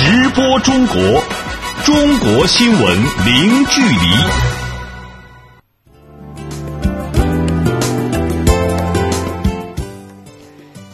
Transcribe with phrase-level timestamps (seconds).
[0.00, 0.96] 直播中国，
[1.84, 2.80] 中国新闻
[3.26, 3.98] 零距离。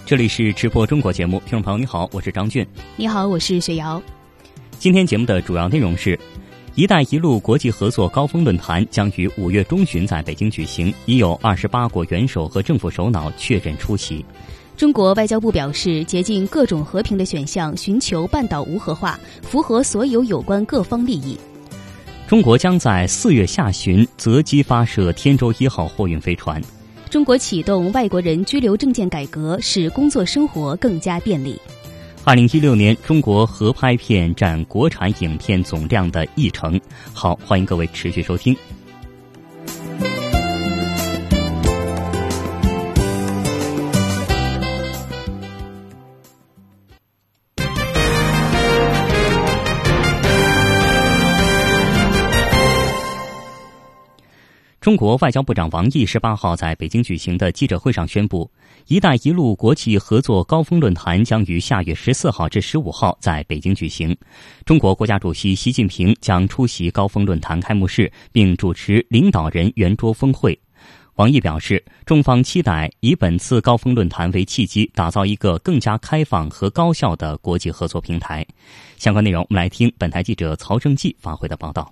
[0.06, 2.66] 这里是直播中国节目，听众朋友你好，我是张俊。
[2.96, 4.02] 你好，我是雪瑶。
[4.78, 6.18] 今天节目的主要内容是。
[6.74, 14.24] “一带一路”国际合作高峰论坛将于五月中旬在北京举行，已有二十八国元首和政府首脑确认出席。
[14.76, 21.38] 中国外交部表示，竭尽各种和平的选项，寻求半岛无核化，符合所有有关各方利益。
[22.26, 26.60] 中国将在四月下旬择机发射天舟一号货运飞船。
[27.08, 31.56] 中国启动外国人居留证件改革，使工作生活更加便利。
[32.24, 36.80] 二零一六年，中国合拍片占国产影片总量的一成。
[37.12, 38.56] 好，欢迎各位持续收听。
[54.84, 58.50] 中国外交部长王毅十八号在北京举行的记者会上宣布
[58.86, 64.14] ，“一带一路”国际合作高峰论坛将于下月十四号至十五号在北京举行。
[64.66, 70.60] 中国国家主席习近平将出席高峰论坛开幕式，并主持领导人圆桌峰会。
[71.14, 78.46] 王毅表示，中方期待以本次高峰论坛为契机，打造一个更加开放和高效的国际合作平台。
[78.98, 81.90] 相关内容，我们来听本台记者曹正记发回的报道。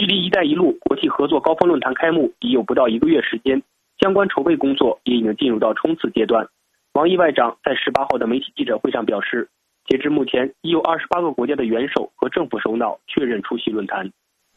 [0.00, 3.62] 距离“一带一路”国际合作高峰论坛开幕已有不到一个月时间，
[4.00, 6.48] 相关筹备工作也已经进入到冲刺阶段。
[6.94, 9.46] 王毅外长在十八号的媒体记者会上表示，
[9.86, 14.10] 截至目前，已有二十八个国家的元首和政府首脑确认出席论坛。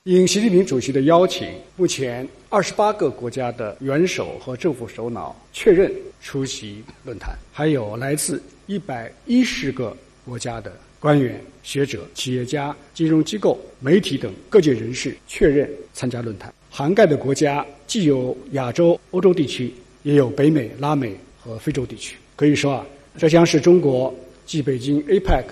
[0.05, 5.91] 应习近平主席的邀请，目前二十八个国家的元首和政府首脑确认
[6.21, 10.71] 出席论坛，还有来自一百一十个国家的。
[11.03, 22.15] 官员、学者、企业家、金融机构、媒体等各界人士确认参加论坛，涵盖的国家既有亚洲、欧洲地区，也有北美、拉美和非洲地区。
[22.37, 22.85] 可以说啊，
[23.17, 24.15] 这将是中国
[24.45, 25.43] 继北京 APEC、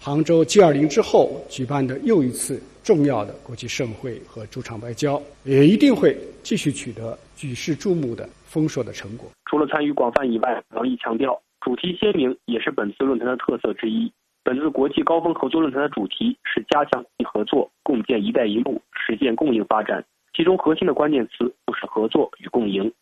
[0.00, 9.30] 杭州 G20 之后举办的又一次重要的国际盛会和主场外交，也一定会继续取得举世注目的丰硕的成果。
[9.50, 14.10] 除了参与广泛以外，王毅强调，主题鲜明也是本次论坛的特色之一。
[14.44, 20.04] 本次国际高峰合作论坛的主题是加强合作，共建“一带一路”，实现共赢发展。
[20.36, 22.92] 其中核心的关键词就是合作与共赢。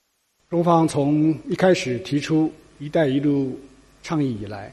[0.48, 2.48] 中方从一开始提出
[2.78, 3.58] “一带一路”
[4.04, 4.72] 倡议以来，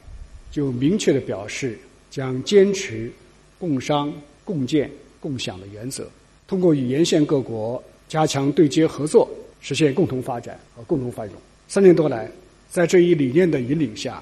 [0.52, 1.76] 就明确的表示
[2.12, 3.12] 将坚持
[3.58, 4.14] 共商、
[4.46, 6.08] 共建、共享的原则，
[6.48, 9.28] 通过与沿线各国加强对接合作，
[9.60, 11.36] 实现共同发展和共同繁荣。
[11.68, 12.30] 三年多来，
[12.68, 14.22] 在这一理念的引领下。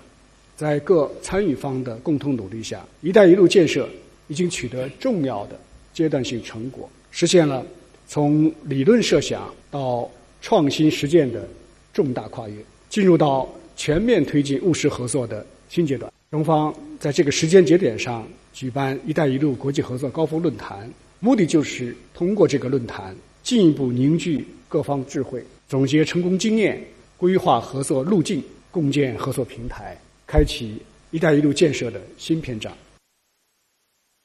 [0.57, 3.87] 在各参与方的共同努力下，“一带一路”建设
[4.27, 5.59] 已经取得重要的
[5.93, 7.63] 阶段性成果，实现了
[8.07, 10.09] 从理论设想到
[10.41, 11.47] 创新实践的
[11.93, 12.55] 重大跨越，
[12.89, 16.11] 进入到全面推进务实合作的新阶段。
[16.31, 26.83] 中方在这个时间节点上举办“一带一路”国际合作高峰论坛，目的就是通过这个论坛进一步凝聚各方智慧，总结成功经验，
[27.15, 29.95] 规划合作路径，共建合作平台。
[30.27, 32.69] 开启“一带一路”建设的新篇章。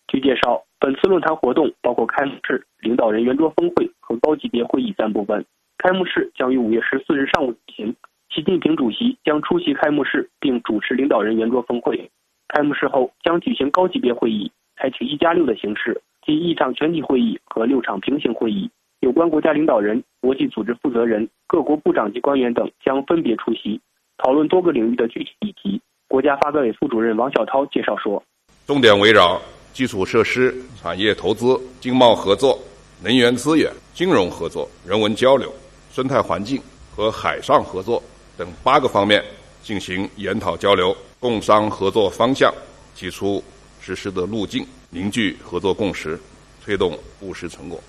[0.08, 5.46] 据介绍，本次论坛活动包括开幕式、领导人圆桌峰会和高级别会议三部分。
[5.78, 7.94] 开幕式将于五月十四日上午举行，
[8.34, 12.10] 习近平主席将出席开幕式并主持领导人圆桌峰会。
[12.48, 18.68] 开幕式后将举行高级别会议，采取“一加六”的形式，即一场全体会议和六场平行会议。
[18.98, 23.80] 有关国家领导人、国际组织负责人、各国部长级官员等将分别出席，
[24.18, 25.80] 讨论多个领域的具体议题。
[26.12, 28.22] 国家发改委副主任王晓涛介绍说
[28.68, 29.40] ：“重点围绕
[29.72, 32.58] 基础设施、产业投资、经贸合作、
[33.02, 35.50] 能源资源、金融合作、人文交流、
[35.90, 36.60] 生态环境
[36.94, 38.02] 和海上合作
[38.36, 39.24] 等八个方面
[39.62, 42.52] 进行研讨交流，共商合作方向，
[42.94, 43.42] 提出
[43.80, 46.20] 实施的路径，凝聚合作共识，
[46.62, 46.92] 推动
[47.22, 47.80] 务实成果。”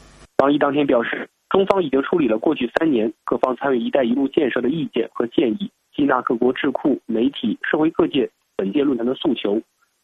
[0.42, 5.70] 王毅当天表示，中方已经处理了过去三年各方参与“一带一路”建设的意见和建议。
[5.96, 9.62] 吸纳各国智库、媒体、社会各界本届论坛的诉求，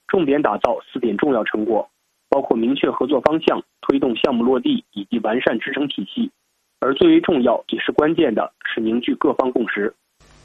[0.07, 1.89] 重点打造四点重要成果，
[2.29, 6.29] 包括明确合作方向、推动项目落地以及完善支撑体系。
[6.79, 9.93] 而最为重要也是关键的是凝聚各方共识。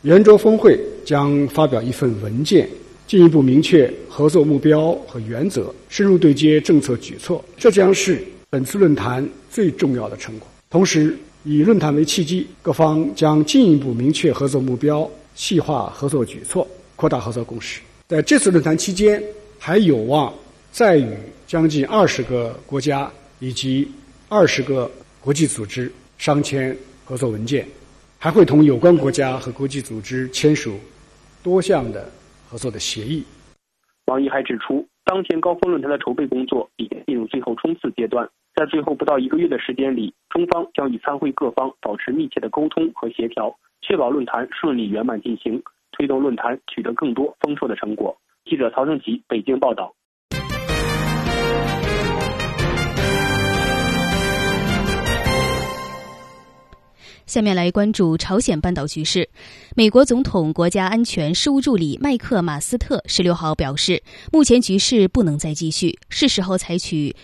[0.03, 2.69] 圆桌峰会将发表一份文件，
[3.07, 7.45] 进一步明确合作目标和原则，深入对接政策举措。
[7.57, 10.49] 这将是本次论坛最重要的成果。
[10.69, 15.09] 同时，以论坛为契机，各方将进一步明确合作目标。
[15.35, 16.67] 细化合作举措，
[16.97, 17.83] 扩大合作共识。
[18.07, 19.23] 在这次论坛期间，
[19.59, 20.33] 还有望
[20.71, 21.15] 再与
[21.47, 23.11] 将近二十个国家
[23.41, 23.91] 以及
[24.29, 24.91] 二十个
[25.21, 27.67] 国际组织商签合作文件，
[28.19, 30.79] 还会同有关国家和国际组织签署
[31.43, 32.11] 多项的
[32.49, 33.25] 合作的协议。
[34.07, 48.17] 王毅还指出，当前高峰论坛的筹备工作已经进入最后冲刺阶段，在最后不到一个月的时间里，中方将与参会各方保持密切的沟通和协调，确保论坛顺利圆满进行，推动论坛取得更多丰硕的成果。
[48.47, 49.95] 记者曹正奇北京报道。
[57.27, 59.29] 下面来关注朝鲜半岛局势。
[59.77, 64.03] 美国总统国家安全事务助理麦克马斯特十六号表示，
[64.33, 67.15] 目前局势不能再继续，是时候采取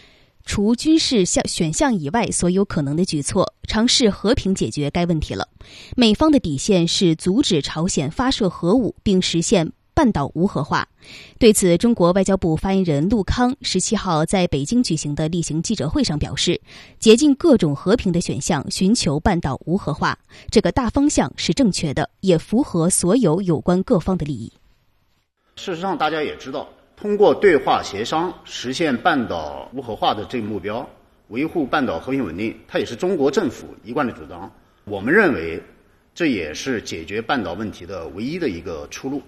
[0.44, 5.48] 除军事项选项以外所有可能的举措，尝试和平解决该问题了。
[5.96, 9.72] 美方的底线是阻止朝鲜发射核武，并实现。
[9.92, 10.88] 半岛无核化。
[11.38, 16.58] 对此，中国外交部发言人陆康十七号在北京举行的例行记者会上表示，
[16.98, 20.18] 竭尽各种和平的选项，寻求半岛无核化，
[20.50, 24.50] 这个大方向是正确的，也符合所有有关各方的利益。
[25.56, 26.66] 事实上，大家也知道，
[27.00, 30.86] 通过对话协商实现半岛无核化的这个目标，
[31.28, 34.52] 维护半岛和平稳定，它也是中国政府一贯的主张。
[34.84, 35.62] 我们认为，
[36.14, 39.22] 这也是解决半岛问题的唯一的一个出路。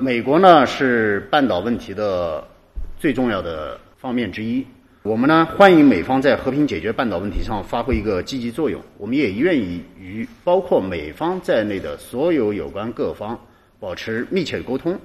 [0.00, 2.42] 美国呢是半岛问题的
[2.98, 4.64] 最重要的方面之一。
[5.02, 8.80] 我们呢欢迎美方在和平解决半岛问题上发挥一个积极作用。
[8.96, 13.38] 我们也愿意与包括美方在内的所有有关各方
[13.78, 14.98] 保持密切的沟通，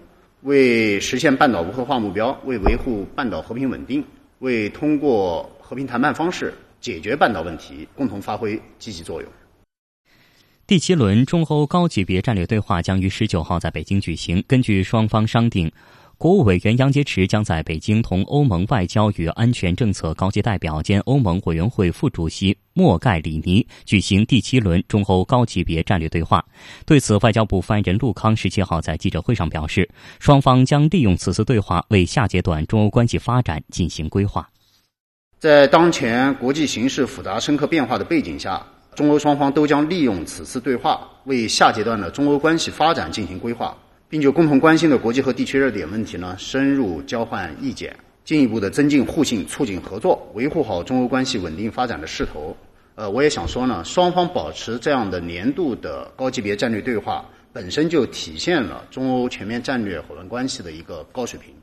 [0.44, 4.04] 为实现半岛无核化目标，为维护半岛和平稳定，
[4.40, 9.32] 为通过和平谈判方式解决半岛问题，共同发挥积极作用。
[10.68, 14.44] 第七轮中欧高级别战略对话将于十九号在北京举行。
[14.46, 15.72] 根据双方商定，
[16.24, 26.42] 国务委员杨洁篪将在北京同欧盟外交与安全政策高级代表兼欧盟委员会副主席莫盖里尼举行第七轮中欧高级别战略对话。
[26.86, 34.50] 对此，外交部发言人陆康十七号在记者会上表示，双方将利用此次对话为下阶段中欧关系发展进行规划。
[35.40, 38.66] 在当前国际形势复杂深刻变化的背景下。
[38.96, 43.76] 中欧双方都将利用此次对话，为下阶段的中欧关系发展进行规划，
[44.14, 52.56] 并就共同关心的国际和地区热点问题呢，深入交换意见，进一步的增进互信，促进合作，维护好中欧关系稳定发展的势头。
[52.94, 61.63] 呃，我也想说呢，双方保持这样的年度的高级别战略对话，本身就体现了中欧全面战略伙伴关系的一个高水平。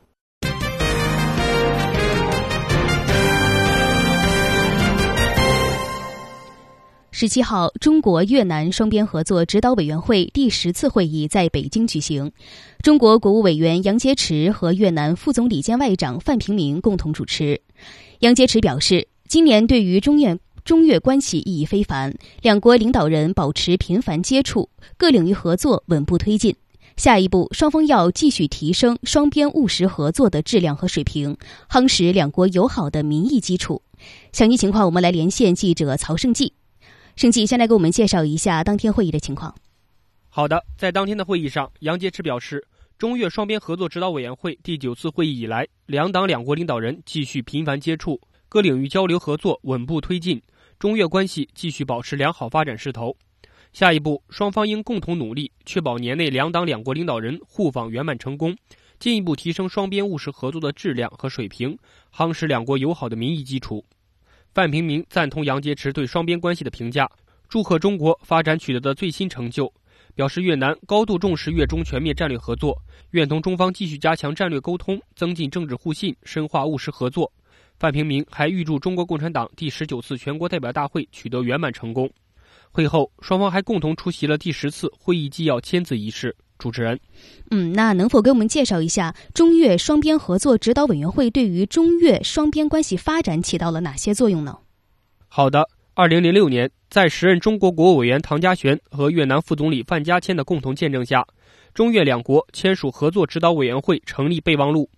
[7.12, 12.30] 十七号，中国越南双边合作指导委员会第十次会议在北京举行，
[12.82, 17.60] 中国国务委员杨洁篪和越南副总理兼外长范平明共同主持。
[18.20, 26.54] 杨洁篪表示，今年对于中越中越关系意义非凡，两国领导人保持频繁接触，各领域合作稳步推进。
[26.96, 31.36] 下一步，双方要继续提升双边务实合作的质量和水平，
[31.68, 33.82] 夯实两国友好的民意基础。
[34.32, 36.52] 详细情况，我们来连线记者曹胜记。
[37.20, 39.55] 盛记，先来给我们介绍一下当天会议的情况。
[40.31, 48.18] 好的，在当天的会议上，杨洁篪表示，中越双边合作指导委员会第九次会议以来，两党两国领导人继续频繁接触，
[48.49, 50.40] 各领域交流合作稳步推进，
[50.78, 53.14] 中越关系继续保持良好发展势头。
[53.75, 58.56] 下一步，双方应共同努力，确保年内两党两国领导人互访圆满成功，
[58.99, 61.76] 进一步提升双边务实合作的质量和水平，
[62.11, 63.85] 夯实两国友好的民意基础。
[64.52, 67.09] 范平明赞同杨洁篪对双边关系的评价，
[67.49, 69.73] 祝贺中国发展取得的最新成就，
[70.12, 72.76] 表示越南高度重视越中全面战略合作，
[73.12, 77.33] 愿同中方继续加强战略沟通，增进政治互信，深化务实合作。
[77.78, 82.11] 范平明还预祝中国共产党第十九次全国代表大会取得圆满成功。
[82.73, 86.37] 会后，双方还共同出席了第十次会议纪要签字仪式。
[86.61, 87.00] 主持人，
[87.50, 94.59] 嗯，那能否给我们介绍一下中越双边合作指导委员会对于中越双边关系发展起到了哪些作用呢？
[95.26, 101.26] 好的，二零零六年，在时任中国国务委员唐家璇和越南副总理范家谦的共同见证下，
[101.73, 104.88] 中越两国签署合作指导委员会成立备忘录。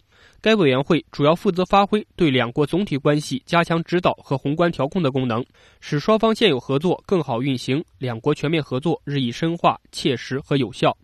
[0.41, 5.45] 该委员会主要负责发挥对两国总体关系加强指导和宏观调控的功能，
[5.81, 10.97] 使双方现有合作更好运行，两国全面合作日益深化、切实和有效。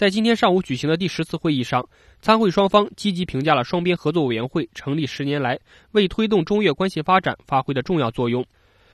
[0.00, 1.86] 在今天上午举行的第十次会议上，
[2.22, 8.42] 参会双方积极评价了双边合作委员会成立十年来为推动中越关系发展发挥的重要作用。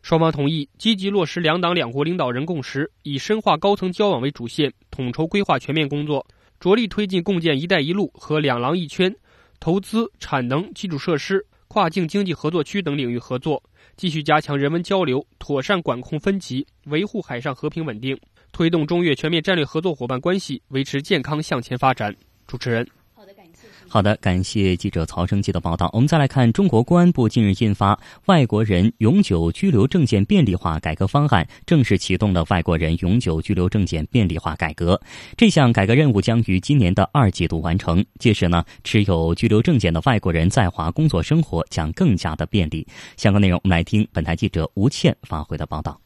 [0.03, 6.27] 双方同意积极落实两党两国领导人共识，以深化高层交往为主线，统筹规划全面工作，
[6.59, 9.15] 着力推进共建“一带一路”和“两廊一圈”，
[9.61, 13.63] 投资、产能、基础设施、跨境经济合作区等领域合作，
[13.97, 18.19] 继续加强人文交流，妥善管控分歧，维护海上和平稳定，
[18.57, 22.17] 推动中越全面战略合作伙伴关系维持健康向前发展。
[22.47, 22.89] 主持人。
[23.15, 25.91] 好的，感谢好的，感谢记者曹生记的报道。
[25.93, 27.95] 我们再来看，中国公安部近日印发
[28.25, 34.99] 《外国人永久居留证件便利化改革方案》，正式启动了外国人永久居留证件便利化改革。
[35.37, 38.03] 这项改革任务将于今年的二季度完成。
[38.19, 42.87] 届时呢，持有居留证件的外国人在华工作生活将更加的便利。
[43.19, 46.01] 相关内容，我们来听本台记者吴倩发回的报道。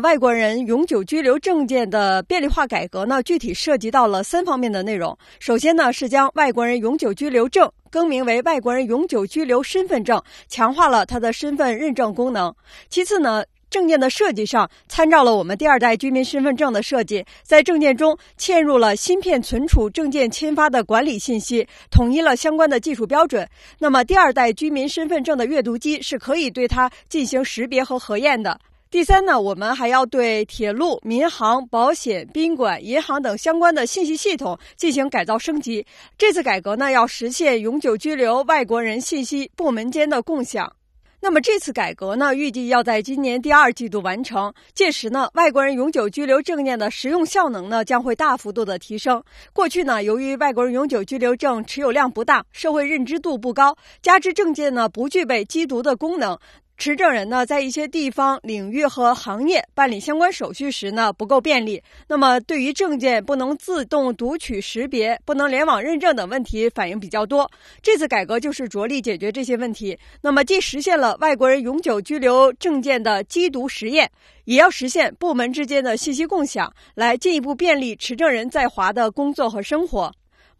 [0.00, 5.16] 外国人永久居留证件的便利化改革呢，具体涉及到了三方面的内容。
[5.38, 12.54] 首先呢，是将外国人永久居留证更名为外国人永久居留身份证，强化了它的身份认证功能。
[12.88, 23.46] 其次呢，证件的设计上参照了我们第二代居民身份证的设计，在证件中嵌入了芯片存储证件签发的管理信息，统一了相关的技术标准。
[23.78, 28.58] 那么，第二代居民身份证的阅读机是可以对它进行识别和核验的。
[28.90, 35.86] 第三呢，我们还要对铁路、民航、保险、宾馆、银行等相关的信息系统进行改造升级。
[36.18, 40.74] 这次改革呢，要实现永久居留外国人信息部门间的共享。
[41.20, 44.52] 那么这次改革呢，预计要在今年第二季度完成。
[44.74, 49.22] 届时呢，外国人永久居留证件的实用效能呢，将会大幅度的提升。
[49.52, 56.36] 过去呢，由于外国人永久居留证持有量不大，社会认知度不高，加之证件呢不具备缉毒的功能。
[56.80, 61.82] 持证人呢，在一些地方、领域和行业办理相关手续时呢，不够便利。
[62.08, 67.50] 那么，对于证件不能自动读取识别、不能联网认证等问题，反映比较多。
[67.82, 69.98] 这次改革就是着力解决这些问题。
[70.22, 74.10] 那么，既实现了外国人永久居留证件的缉毒实验，
[74.46, 80.10] 也要实现部门之间的信息共享，来进一步便利持证人在华的工作和生活。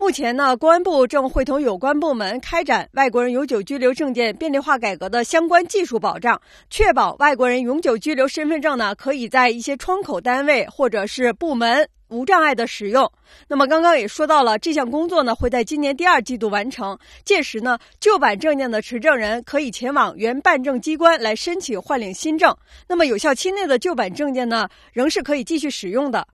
[0.00, 6.40] 目前呢，公安部正会同有关部门开展外国人永久居留证件便利化改革的相关技术保障，
[6.70, 13.12] 确保外国人永久居留身份证呢可以在一些窗口单位或者是部门无障碍的使用。
[13.46, 22.56] 那么刚刚也说到了，这项工作呢会在今年第二季度完成，届时呢旧版证件的持证人可以前往原办证机关来申请换领新证，
[22.88, 26.26] 那么有效期内的旧版证件呢仍是可以继续使用的。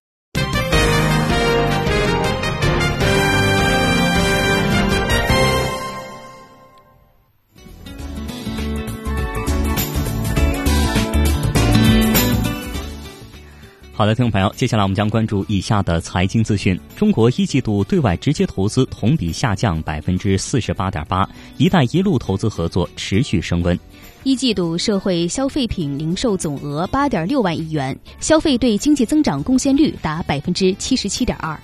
[13.96, 21.26] 好的，听众朋友，接下来我们将关注以下的财经资讯：中国一季度对外直接投资同比下降百分之四十八点八，
[21.56, 23.78] 一带一路投资合作持续升温。
[24.22, 31.58] 一季度社会消费品零售总额八点六万亿元，消费对经济增长贡献率达百分之七十七点二。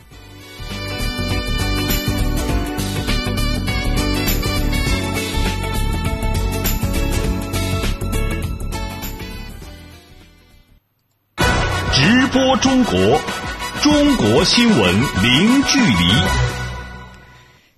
[12.32, 12.94] 播中国，
[13.82, 16.04] 中国新闻零距离。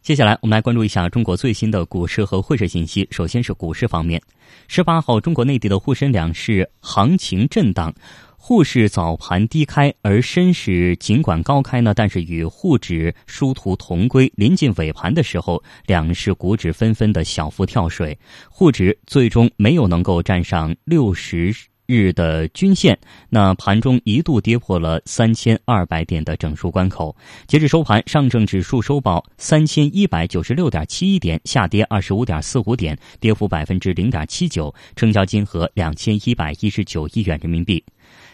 [0.01, 3.05] 接下来，我们来关注一下中国最新的股市和汇市信息。
[3.11, 4.23] 首先是股市方面，
[4.69, 7.93] 十八号，中国内地的沪深两市行情震荡，
[8.37, 14.33] 沪市早盘低开，而深市尽管高开呢，但是与沪指殊途同归。
[14.37, 18.17] 临近尾盘的时候，两市股指纷纷的小幅跳水，
[18.49, 21.53] 沪指最终没有能够站上六十。
[21.87, 22.99] 日的均线，
[23.29, 27.15] 那盘中一度跌破了三千二百点的整数关口。
[27.47, 37.83] 截至收盘，上证指数收报三千一百九十六点七一点，下跌二十五点四五点，跌幅百分之零点七九，成交金额两千一百一十九亿元人民币。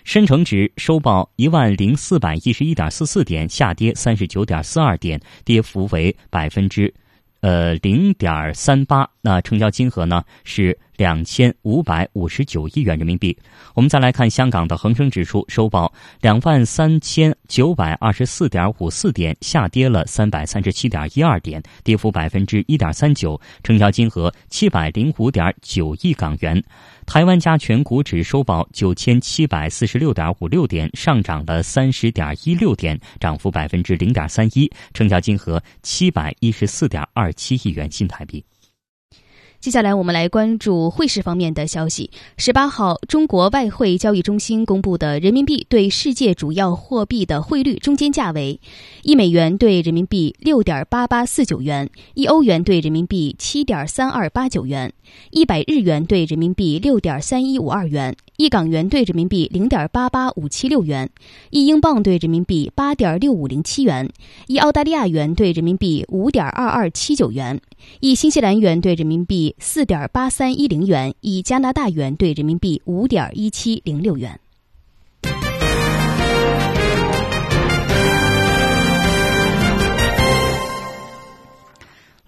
[0.04, 6.92] 深成指收报一万零四百一十一点四四点，下跌三十九点四二点，跌幅为百分之。
[7.42, 13.36] 呃，零点三八，那成交金额呢是两千五百五十九亿元人民币。
[13.74, 26.62] 我们再来看香港的恒生指数收报两万三千九百二十四点五四点，下跌了三百三十七点一二点，跌幅百分之一点三九，成交金额七百零五点九亿港元。
[27.06, 38.44] 台湾加权股指收报九千七百四十六点五六点，上涨了三十点一六点，涨幅百分之零点三一，成交金额七百一十四点二七亿元新台币。
[39.60, 42.10] 接下来，我们来关注汇市方面的消息。
[42.38, 48.58] 十八号，中国外汇交易中心公布的人民币对世界主要货币的汇率中间价为：
[49.02, 54.94] 一美元兑人民币六点八八四九元，一欧元兑人民币七点三二八九元，
[55.30, 61.10] 一百日元兑人民币六点三一五二元，一港元兑人民币零点八八五七六元，
[61.50, 64.08] 一英镑兑人民币八点六五零七元，
[64.46, 67.60] 一澳大利亚元兑人民币五点二二七九元，
[68.00, 74.40] 一新西兰元兑人民币四点八三一零元，一加拿大元兑人民币五点一七零六元。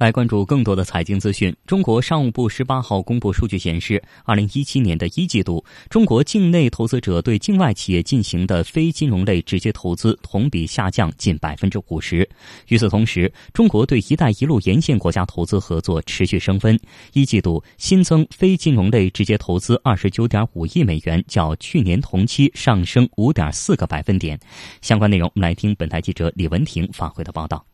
[0.02, 1.54] 来关注更多的财经资讯。
[1.64, 12.28] 中国商务部十八号公布数据显示，二零一七年的一季度，中国境内投资者对境外企业进行的非金融类直接投资同比下降近百分之五十。
[12.66, 16.76] 与此同时，中国对“一带一路”沿线国家投资合作持续升温。
[17.12, 24.36] 一季度新增非金融类直接投资二十九点五亿美元，较去年同期上升五点四个百分点。
[24.80, 27.64] 相关内容，我们来听本台记者李文婷发回的报道。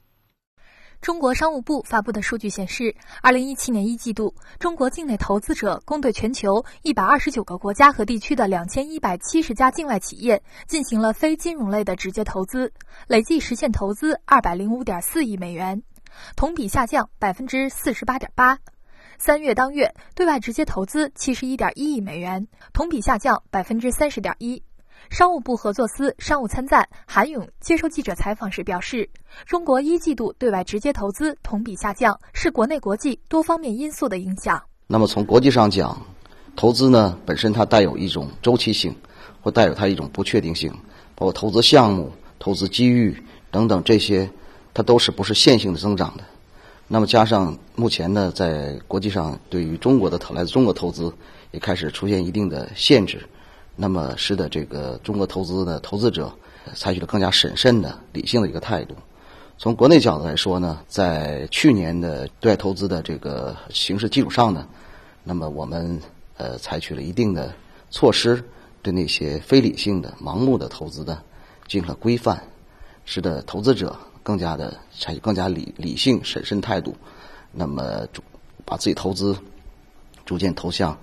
[1.01, 12.73] 中国商务部发布的数据显示，二零一七年一季度，中国境内投资者共对全球一百二十九个国家和地区的两千一百七十家境外企业进行了非金融类的直接投资，
[13.07, 15.83] 累计实现投资二百零五点四亿美元，
[16.37, 18.59] 同比下降百分之四十八点八。
[19.19, 24.63] 三月当月，对外直接投资七十一点一亿美元，同比下降百分之三十点一。
[25.11, 29.09] 商务部合作司商务参赞韩勇接受记者采访时表示，
[29.47, 34.63] 中国一季度对外直接投资同比下降，是国内国际多方面因素的影响。
[34.87, 36.01] 那么从国际上讲，
[36.57, 38.95] 投资呢本身它带有一种周期性，
[39.41, 40.71] 或带有它一种不确定性，
[41.15, 43.17] 包括投资项目、投资机遇
[43.51, 44.29] 等等这些，
[44.75, 46.25] 它都是不是线性的增长的。
[46.87, 51.13] 那么加上目前呢，在国际上对于中国的投来自中国投资
[51.51, 53.27] 也开始出现一定的限制。
[53.81, 56.33] 那么使得这个中国投资的投资者
[56.75, 58.97] 采取了更加审慎的、理性的一个态度。
[59.57, 64.67] 从国内角度来说呢，在去年的对外投资的这个形势基础上呢，
[65.23, 66.01] 那么我们
[66.37, 67.55] 呃采取了一定的
[67.89, 68.43] 措施，
[68.83, 71.23] 对那些非理性的、盲目的投资的
[71.69, 72.43] 进行了规范，
[73.05, 76.97] 使得投资者更加的采取更加理理性、审慎态度，
[77.53, 78.09] 那么
[78.65, 79.37] 把自己投资
[80.27, 80.99] 逐渐投向。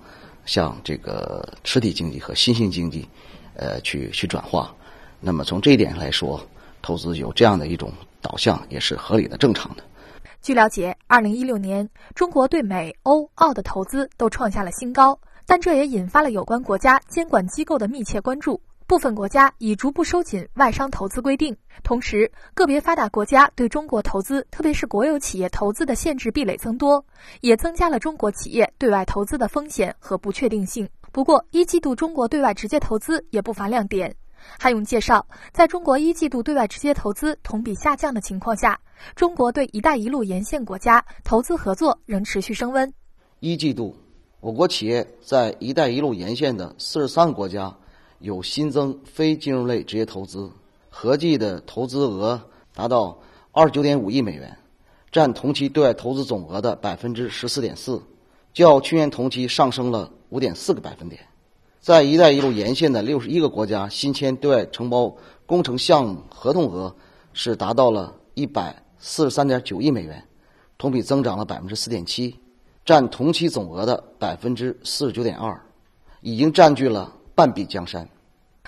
[0.46, 3.06] 向这个实体经济和新兴经济，
[3.54, 4.74] 呃，去去转化。
[5.20, 6.40] 那么从这一点上来说，
[6.80, 9.82] 投资有这样的一种导向也是合理的、正常的。
[10.40, 18.60] 据了解，二零一六年中国对美、欧、澳的投资都创下了新高，但这也引发了有关国家监管机构的密切关注。
[18.86, 27.04] 部分国家已逐步收紧外商投资规定，同时个别发达国家对中国投资，特别是国有企业投资的限制壁垒增多，
[27.40, 30.88] 也增加了中国企业对外投资的风险和不确定性。
[31.10, 34.14] 不过，一季度中国对外直接投资也不乏亮点。
[34.56, 38.78] 韩勇介绍，在中国一季度对外直接投资同比下降的情况下，
[39.16, 42.92] 中国对“一带一路”沿线国家投资合作仍持续升温。
[43.40, 43.96] 一季度，
[44.38, 47.76] 我国企业在“一带一路”沿线的四十三个国家。
[48.18, 50.50] 有新增非金融类直接投资，
[50.88, 52.40] 合计的投资额
[52.74, 53.18] 达到
[53.52, 54.56] 二十九点五亿美元，
[55.12, 58.02] 占同期对外投资总额的百分之十四点四，
[58.52, 61.20] 较去年同期上升了五点四个百分点。
[61.80, 66.96] 在“一带一路”沿线的六十一个国家新签对外承包工程项目合同额
[67.32, 70.24] 是达到了一百四十三点九亿美元，
[70.78, 72.40] 同比增长了百分之四点七，
[72.84, 75.60] 占同期总额的百分之四十九点二，
[76.22, 77.12] 已经占据了。
[77.36, 78.08] 半壁江山。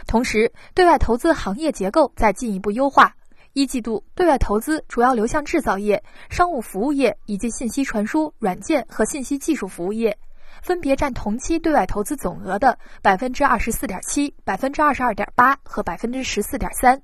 [0.06, 3.16] 同时，对外投资行业结构在进一步优化。
[3.54, 10.16] 一季度，对外投资主要流向制造业、商务服务业以及信息传输、软件和信息技术服务业，
[10.62, 17.00] 分别占同期对外投资总额的百分之二十四点七、百分之二十二点八和百分之十四点三。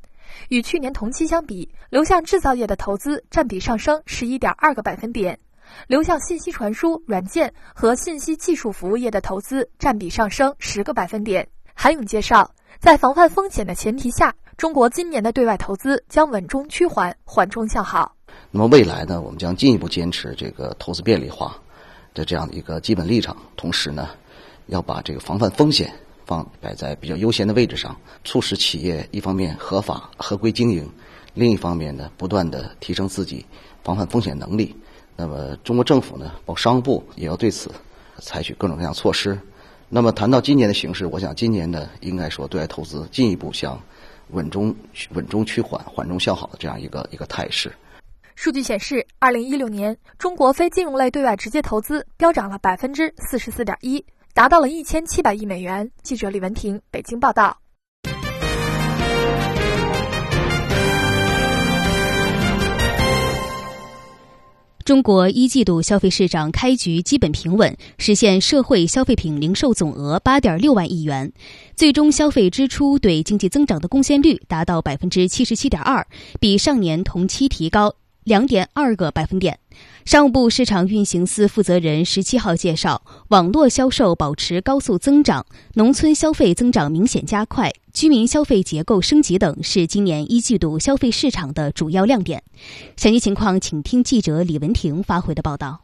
[0.50, 5.38] 与去年同期相比，流向制造业的投资占比上升十一点二个百分点。
[5.88, 11.48] 流向信息传输、软件和信息技术服务业的投资占比上升十个百分点。
[11.74, 18.14] 韩勇介绍，在防范风险的前提下，中国今年的对外投资将稳中趋缓，缓中向好。
[18.50, 19.20] 那么未来呢？
[19.20, 21.56] 我们将进一步坚持这个投资便利化
[22.14, 24.08] 的这样的一个基本立场，同时呢，
[24.66, 25.92] 要把这个防范风险
[26.24, 30.88] 放摆在比较优先的位置上，促使企业一方面合法合规经营，
[31.34, 33.44] 另一方面呢，不断的提升自己
[33.82, 34.74] 防范风险能力。
[35.16, 37.70] 那么，中国政府呢，包括商务部也要对此
[38.18, 39.38] 采取各种各样措施。
[39.88, 43.80] 那么，谈到今年的形势，我想今年呢，应该说对外投资进一步向
[44.30, 44.74] 稳中
[45.12, 47.72] 稳中趋缓、缓中向好的这样一个一个态势。
[48.34, 55.88] 数据显示，二零一六年中国非金融类对外直接投资飙涨了百分之四十四点一，达到了一千七百亿美元。
[56.02, 57.58] 记者李文婷，北京报道。
[64.84, 71.32] 中国一季度消费市场开局基本平稳，实现社会消费品零售总额八点六万亿元，
[71.74, 76.06] 最终消费支出对经济增长的贡献率达到百分之七十七点二，
[76.38, 77.94] 比上年同期提高
[78.24, 79.58] 两点二个百分点。
[80.04, 92.42] 商务部市场运行司负责人十七号介绍，网络销售保持高速增长，农村消费增长明显加快，居民消费结构升级等是今年一季度消费市场的主要亮点。
[92.96, 95.83] 详细情况，请听记者李文婷发回的报道。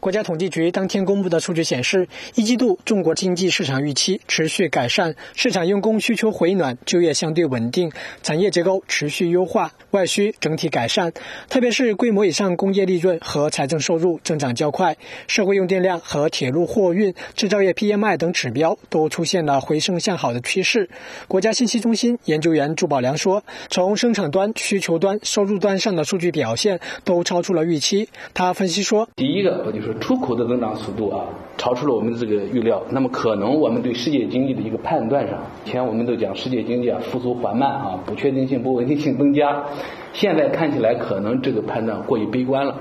[0.00, 7.90] 国家统计局当天公布的数据显示，一季度中国经济市场预期持续改善，市场用工需求回暖，就业相对稳定，
[8.22, 11.12] 产业结构持续优化，外需整体改善。
[11.48, 20.90] 特别是规模以上工业利润和财政收入增长较快，社会用电量和铁路货运、制造业 PMI 等指标都出现了回升向好的趋势。
[21.28, 31.24] 国家信息中心研究员朱宝良说：“从生产端、需求端、收入端上的数据表现都超出了预期。”他分析说：“第一个。”就说出口的增长速度啊，
[31.56, 32.82] 超出了我们的这个预料。
[32.90, 39.64] 那么可能我们对世界经济的一个判断上，以前我们都讲世界经济啊复苏缓慢啊， 不确定性、不稳定性增加。
[40.12, 42.76] 现在看起来可能这个判断过于悲观了。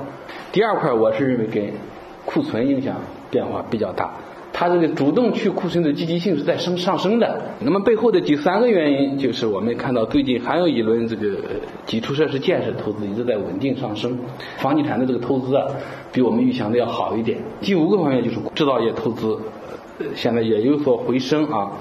[0.52, 1.63] 第二块，我是认为跟
[2.26, 2.96] 库存影响
[3.32, 4.13] 变化比较大。
[4.54, 7.42] 它这个主动去库存的积极性是在升上升的。
[7.60, 11.38] 那么背后的第三个原因就是我们看到最近还有一轮这个
[11.88, 14.18] 基础设施建设投资一直在稳定上升，
[14.60, 15.66] 房地产的这个投资啊
[16.12, 17.39] 比我们预想的要好一点。
[17.62, 19.38] 第五个方面就是制造业投资，
[20.16, 21.72] 现在也有所回升啊。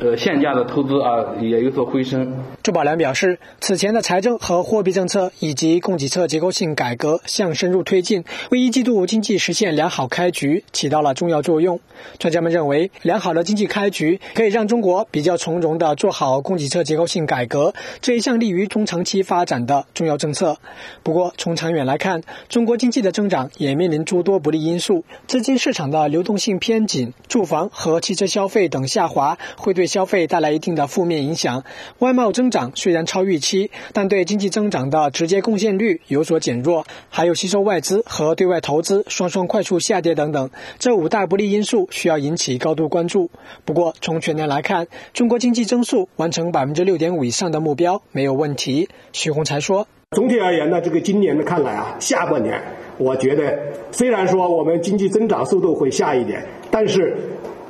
[0.00, 2.34] 呃，现价的投资啊也有所回升。
[2.64, 11.78] 朱宝良表示，此前的财政和货币政策以及供给侧结构性改革向深入推进，为一季度经济实现良好开局起到了重要作用。
[12.18, 20.56] 专家们认为，良好的经济开局可以让中国比较从容地做好供给侧结构性改革这一项利于中长期发展的重要政策。
[21.04, 29.94] 不过，从长远来看，中国经济的增长也面临诸多不利因素，资金市场的流动性偏紧，住房和汽车消费等下滑会对对。
[29.94, 31.62] 消费带来一定的负面影响，
[32.00, 43.30] 外贸增长虽然超预期，但对经济增长的直接贡献率有所减弱，还有吸收外资和对外投资双双快速下跌等等，这五大不利因素需要引起高度关注。
[43.64, 48.88] 不过，从全年来看，中国经济增速完成百分之六点五以上的目标没有问题。
[49.12, 52.60] 徐洪才说：“总体而言呢，这个今年的看来啊，下半年
[52.98, 53.56] 我觉得
[53.92, 57.16] 虽然说我们经济增长速度会下一点，但是。”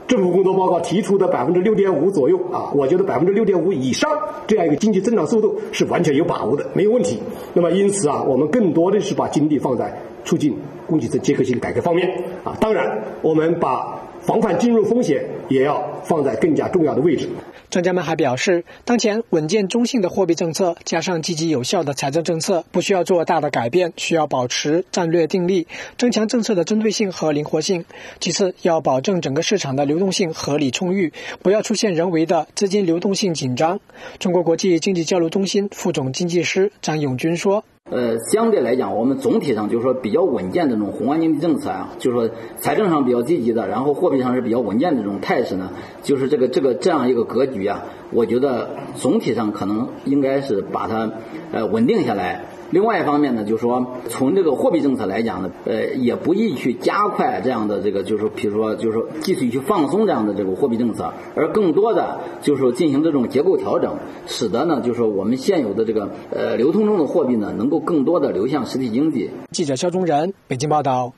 [0.06, 4.10] 政府工作报告提出的百分之六点五左右啊，我觉得百分之六点五以上
[4.46, 7.18] 这样一个经济增长速度是完全有把握的，没有问题。
[7.54, 10.54] 那么因此啊，我们更多的是把精力放在促进
[10.86, 12.54] 供给侧结构性改革方面啊。
[12.60, 17.28] 当然，我们把防范金融风险也要放在更加重要的位置。
[17.74, 25.66] 专家们还表示，当前稳健中性的货币政策加上积极有效的财政政策，不需要做大的改变，需要保持战略定力，
[25.98, 27.84] 增强政策的针对性和灵活性。
[28.20, 33.80] 其次，要保证整个市场的流动性合理充裕，不要出现人为的资金流动性紧张。
[34.20, 37.64] 中国国际经济交流中心副总经济师张永军说。
[37.90, 45.70] 呃，相对来讲，我们总体上就是说比较稳健的这种宏观经济政策啊，就是说财政上比较积极的，然后货币上是比较稳健的这种态势呢，
[46.02, 51.12] 就是这个这个这样一个格局啊，我觉得总体上可能应该是把它
[51.52, 52.46] 呃稳定下来。
[52.74, 69.30] 另外一方面呢，就是说从这个货币政策来讲呢，呃，也不易去加快这样的这个，就是，比如说，就是继续去放松这样的这个货币政策，而更多的就是进行这种结构调整，使得呢，就是说我们现有的这个呃流通中的货币呢，能够更多的流向实体经济。
[69.52, 71.12] 记者肖忠仁，北京报道。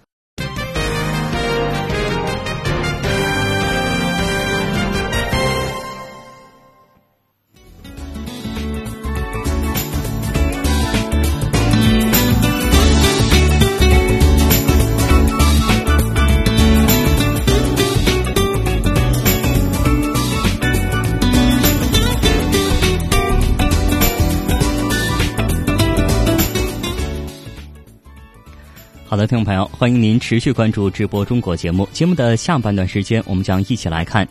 [29.08, 31.88] 好的，听众朋友，欢迎您持续关注直播中国节目。
[31.92, 34.26] 节目的下半段时间，我们将一起来看：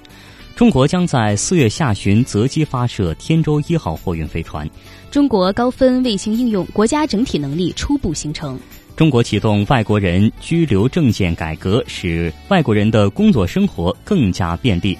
[0.53, 4.67] 中国将在四月下旬择机发射天舟一号货运飞船；
[5.09, 8.57] 中国高分卫星应用国家整体能力初步形成；
[8.97, 14.97] 中国启动外国人居留证件改革，使外国人的工作生活更加便利。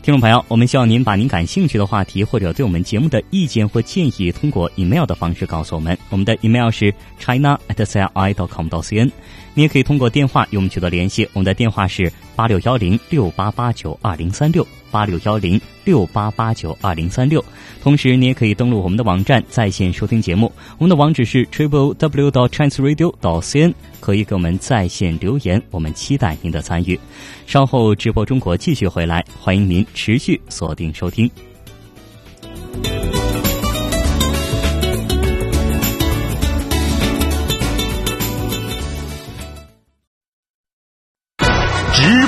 [0.00, 5.96] 听众朋友，我们希望您把您感兴趣的话题或者对我们节目的意见或建议，通过 email 的方式告诉我们。
[6.08, 9.10] 我们的 email 是 china at cri dot com dot cn。
[9.54, 17.44] 你也可以通过电话与我们取得联系，我们的电话是八六幺零六八八九二零三六八六幺零六八八九二零三六。
[17.82, 26.98] 同时，你也可以登录我们的网站在线收听节目，我们的网址是 triple w 到 chance radio 到 cn，可以给我们在线留言，我们期待您的参与。
[27.46, 31.28] 稍后直播中国继续回来，欢迎您持续锁定收听。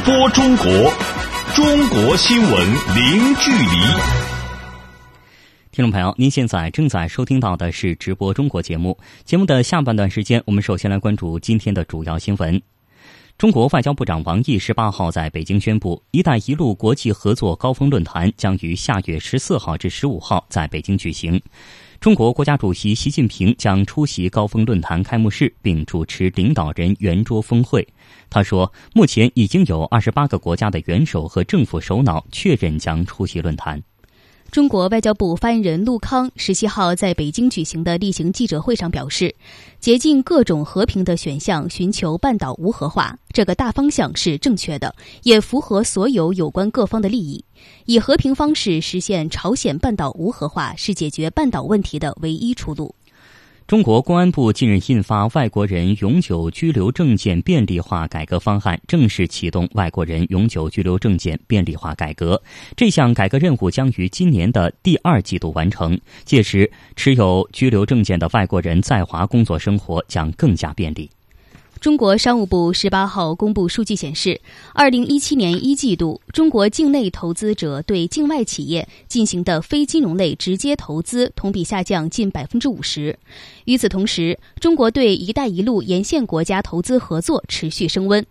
[0.03, 0.67] 播中国，
[1.55, 3.67] 中国新闻零距离。
[5.71, 8.99] 听众朋友，您现在正在收听到的是直播中国节目。
[9.25, 12.61] 节目的下半段时间，我们首先来关注今天的主要新闻。
[13.37, 21.41] 中国外交部长王毅十八号在北京宣布，“一带一路”国际合作高峰论坛将于下月十四号至十五号在北京举行。
[22.01, 27.87] 中国国家主席习近平将出席高峰论坛开幕式，并主持领导人圆桌峰会。
[28.31, 33.83] 他说，目前已经有二十八个国家的元首和政府首脑确认将出席论坛。
[34.51, 39.33] 中国外交部发言人陆康十七号在北京举行的例行记者会上表示，
[39.79, 47.45] 竭尽各种和平的选项，寻求半岛无核化，这个大方向是正确的，也符合所有有关各方的利益。
[47.85, 52.93] 以和平方式实现朝鲜半岛无核化，是解决半岛问题的唯一出路。
[53.71, 62.43] 中国公安部近日印发《外国人永久居留证件便利化改革方案》，正式启动外国人永久居留证件便利化改革。
[62.75, 71.09] 这项改革任务将于今年的第二季度完成，届时持有居留证件的外国人在华工作生活将更加便利。
[71.81, 74.39] 中国商务部十八号公布数据显示，
[74.75, 83.19] 二零一七年一季度，中国境内投资者对境外企业进行的非金融类直接投资同比下降近百分之五十。
[83.65, 88.27] 与此同时，中国对“一带一路”沿线国家投资合作持续升温。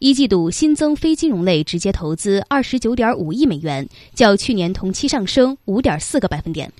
[0.00, 6.72] 一季度新增非金融类直接投资二十九点五亿美元，较去年同期上升五点四个百分点。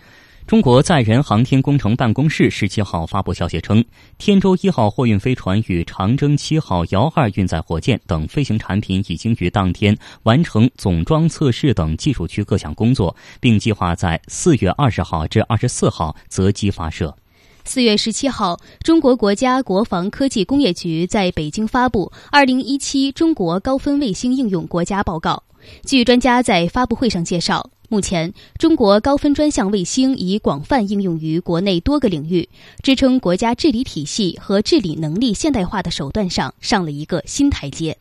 [0.49, 3.85] 中国载人航天工程办公室十七号发布消息称，
[4.17, 17.15] 天舟一号货运飞船与长征七号遥二运载火箭等飞行产品已经于当天完成总装测试等技术区各项工作，并计划在四月二十号至二十四号择机发射。
[17.67, 25.43] 四月十七号，中国国家国防科技工业局在北京发布《二零一七中国高分卫星应用国家报告》。
[25.87, 27.69] 据专家在发布会上介绍。
[27.91, 32.47] 目前，中国高分专项卫星已广泛应用于国内多个领域，
[32.83, 37.97] 支撑国家治理体系和治理能力现代化的手段上上了一个新台阶。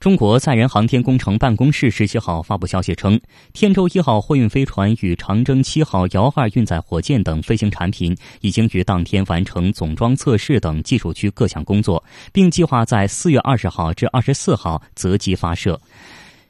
[0.00, 3.20] 中国载人航天工程办公室十七号发布消息称，
[3.52, 15.80] 天舟一号货运飞船与长征七号遥二运载火箭等飞行产品已经于当天完成总装测试等技术区各项工作，并计划在四月二十号至二十四号择机发射。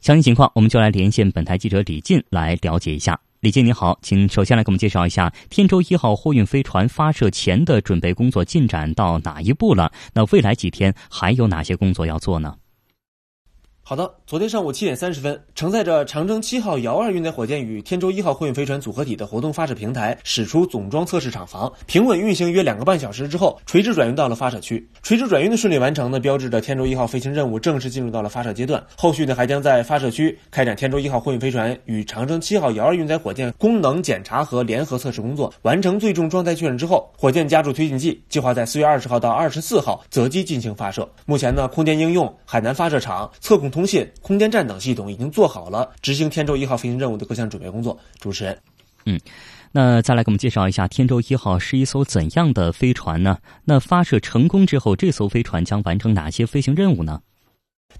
[0.02, 3.18] 详细情况，我们就来连线本台记者李进来了解一下。
[3.40, 9.90] 李进，你好，请首先来给我们介绍一下天舟一号货运飞船发射前的准备工作进展到哪一步了？
[10.12, 12.54] 那未来几天还有哪些工作要做呢？
[13.88, 24.86] 好的，昨天上午七点三十分，承载着长征七号遥二运载火箭与天舟一号货运飞船组合体的活动发射平台驶出总装测试厂房，平稳运行约两个半小时之后，垂直转运到了发射区。
[25.02, 28.84] 垂直转运的顺利完成呢，标志着天舟一号飞行任务正式进入到了发射阶段。
[28.94, 35.50] 后续呢，还将在发射区开展天舟一号货运飞船与长征七号遥二运载火箭功能检查和联合测试工作。
[35.62, 41.08] 完成最终状态确认之后，火箭加注推进剂，计划在四月二十号到二十四号择机进行发射。
[41.24, 43.72] 目前呢，空间应用、海南发射场、测控。
[43.78, 47.96] 通信、空间站等系统已经做好了执行天舟一号飞行任务的各项准备工作。
[48.18, 48.58] 主持人，
[49.04, 49.20] 嗯，
[49.70, 53.38] 那再来给我们介绍一下天舟一号是一艘怎样的飞船呢？
[53.64, 57.20] 那发射成功之后，这艘飞船将完成哪些飞行任务呢？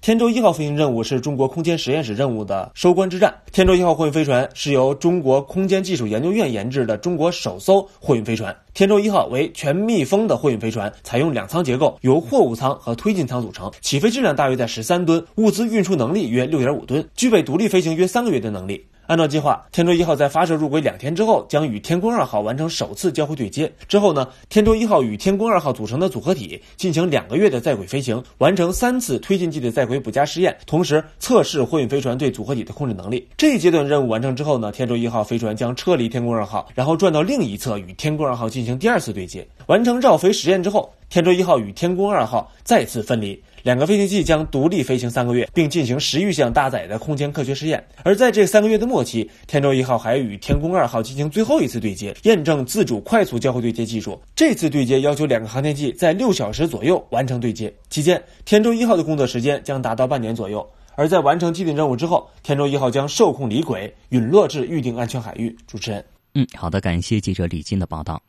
[0.01, 3.35] 天舟一号飞行任务是中国空间实验室任务的收官之战。
[3.53, 8.57] 天舟一号货运飞船是由中国空间技术研究院研制的中国首艘货运飞船。
[8.73, 18.87] 天舟一号为全密封的货运飞船，采用两舱结构，由货物舱和推进舱组成，起飞质量大约在十三吨，物资运输能力约六点五吨，具备独立飞行约三个月的能力。
[19.09, 23.73] 按照计划，天舟一号在发射入轨两天之后，将与天宫二号完成首次交会对接。
[23.88, 33.27] 之后呢，天舟一号与天宫二号组成的组合体进行两个月的在轨飞行，完成三次推进剂的在轨补加试验，同时测试货运飞船对组合体的控制能力。
[33.38, 39.49] 这一阶段任务完成之后呢，天舟一号飞船将撤离天宫二号，然后转到另一侧与天宫二号进行第二次对接。
[39.68, 40.92] 完成绕飞实验之后。
[41.11, 47.85] 天舟一号与天宫二号再次分离，两个飞行器将独立飞行三个月，并进行十余项搭载的空间科学实验。
[48.03, 54.21] 而在这三个月的末期，天舟一号还与天宫二号进行最后一次对接，验证自主快速交会对接技术。
[54.35, 60.66] 这次对接要求两个航天器在六小时左右完成对接，期间天舟一号的工作时间将达到半年左右。
[60.94, 65.57] 而在完成既定任务之后，天舟一号将受控离轨，陨落至预定安全海域。
[65.66, 68.21] 主持人，嗯，好的，感谢记者李金的报道。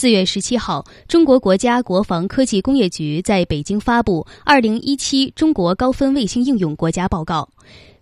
[0.00, 7.48] 四月十七号，中国国家国防科技工业局在北京发布《二零一七中国高分卫星应用国家报告》。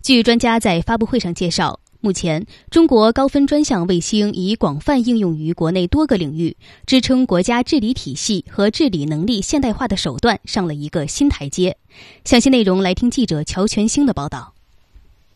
[0.03, 6.55] 据专家在发布会上介绍，目前中国高分专项卫星已广泛应用于国内多个领域，
[6.85, 11.75] 支撑国家治理体系和治理能力现代化的手段上了一个新台阶。
[12.23, 14.53] 详细内容来听记者乔全兴的报道。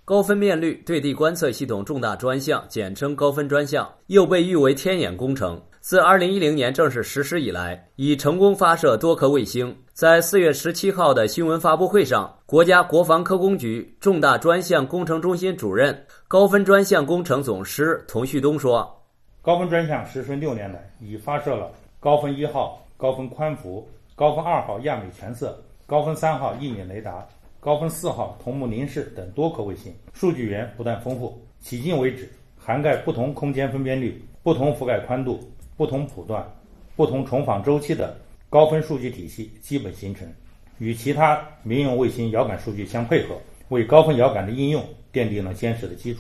[0.06, 5.60] 高分辨率对地观测系统重大专项，简称高分专项，又被誉为“天眼工程”。
[5.82, 9.76] 自2010年正式实施以来，已成功发射多颗卫星。
[9.94, 18.96] 在4月17号的新闻发布会上，国家国防科工局重大专项工程中心主任、高分专项工程总师童旭东说
[19.41, 27.28] ：“高分专项实施六年来，已发射了高分一号、高分宽幅、高分二号亚美全色、高分三号一米雷达、
[27.60, 31.44] 高分四号同步凝视等多颗卫星，数据源不断丰富。
[31.60, 35.39] 迄今为止，涵盖不同空间分辨率、不同覆盖宽度。”
[35.82, 36.48] 不同谱段、
[36.96, 38.15] 不同重访周期的
[38.52, 40.32] 高分数据体系基本形成，
[40.78, 43.30] 与其他民用卫星遥感数据相配合，
[43.70, 46.20] 为高分遥感的应用奠定了坚实的基础。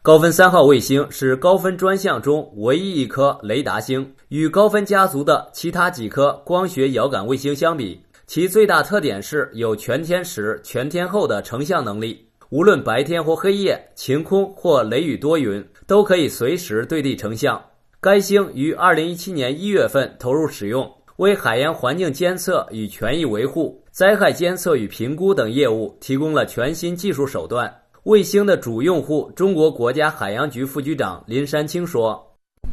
[0.00, 17.60] 高分三号卫星是高分专项中唯一一颗雷达星，与高分家族的其他几颗光学遥感卫星相比，其最大特点是有全天时、全天候的成像能力，无论白天或黑夜、晴空或雷雨多云，都可以随时对地成像。
[18.02, 27.70] 该星于二零一七年一月份投入使用，为海洋环境监测与权益维护、灾害监测与评估等业务提供了全新技术手段。
[28.04, 32.18] 卫星的主用户中国国家海洋局副局长林山青说：“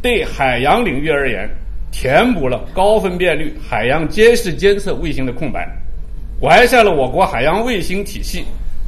[0.02, 1.50] 对海洋领域而言，
[1.92, 5.70] 填补了高分辨率海洋监视监测卫星的空白，
[6.40, 8.46] 完善了我国海洋卫星体系，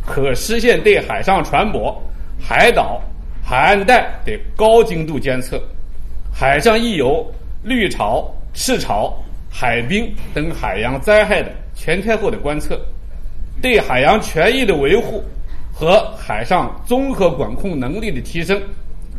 [0.08, 1.94] 可实现对海上船舶、
[2.40, 3.02] 海岛、
[3.44, 5.62] 海岸带的高精度监测。”
[6.40, 7.30] 海上溢油、
[7.64, 9.14] 绿潮、赤潮、
[9.52, 12.80] 海冰等海洋灾害的全天候的观测，
[13.62, 15.22] 对海洋权益的维护
[15.74, 18.58] 和海上综合管控能力的提升，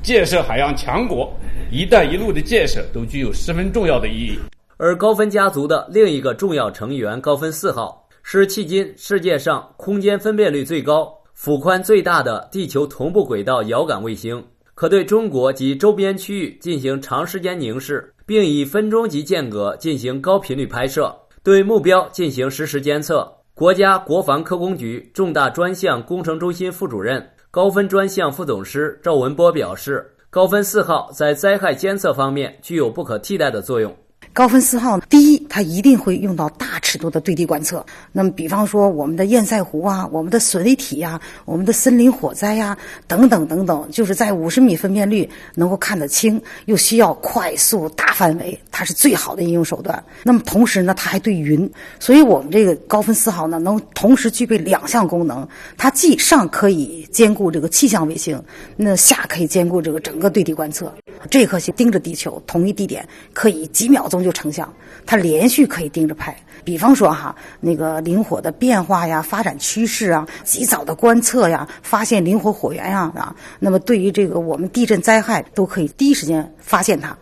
[0.02, 1.30] 建设海洋强国
[1.70, 4.38] “一带一路”的建设都具有十分重要的意义。
[4.78, 14.42] 而高分家族的另一个重要成员高分四号，是迄今世界上空间分辨率最高、幅宽最大的地球同步轨道遥感卫星。
[14.80, 23.30] 可对中国及周边区域进行长时间凝视，并以分钟级间隔进行高频率拍摄，对目标进行实时监测。
[23.52, 33.94] 国家国防科工局重大专项工程中心副主任、高分专项副总师赵文波表示，高分四号在灾害监测方面具有不可替代的作用。
[34.32, 37.84] 高分四号呢，第一，它一定会用到大尺度的对地观测。
[38.12, 50.00] 那么，比方说我们的堰塞湖啊，我们的水体呀，我们的森林火灾呀，等等等等，就是在五十米分辨率能够看得清，又需要快速大范围，它是最好的应用手段。
[50.22, 58.40] 那么同时呢，它还对云，所以我们这个高分四号呢，能同时具备两项功能：它既上可以兼顾这个气象卫星，
[58.76, 60.92] 那下可以兼顾这个整个对地观测。
[61.28, 64.19] 这颗星盯着地球，同一地点可以几秒钟。
[64.22, 64.72] 就成像，
[65.06, 66.36] 它连续可以盯着拍。
[66.62, 77.16] 比方说哈，那个灵火的变化呀、发展趋势啊、及早的观测呀、发现灵火火源呀啊，那么对于这个我们地震灾害都可以第一时间发现它。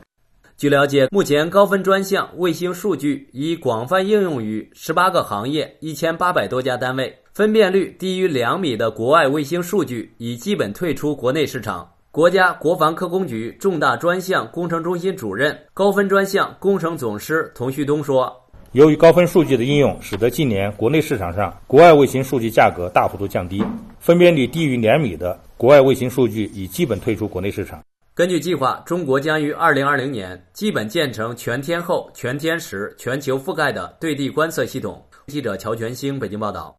[0.56, 11.88] 据了解，目前高分专项卫星数据已广泛应用于十八个行业、一千八百多家单位，分辨率低于两米的国外卫星数据已基本退出国内市场。
[12.18, 18.37] 国家国防科工局重大专项工程中心主任、高分专项工程总师童旭东说
[18.74, 23.62] ：“由于高分数据的应用，使得近年国内市场上国外卫星数据价格大幅度降低，
[24.00, 27.81] 分辨率低于两米的国外卫星数据已基本退出国内市场。”
[28.16, 35.00] 根据计划，中国将于二零二零年基本建成全天候、全天时、全球覆盖的对地观测系统。
[35.28, 36.76] 记者乔全兴北京报道。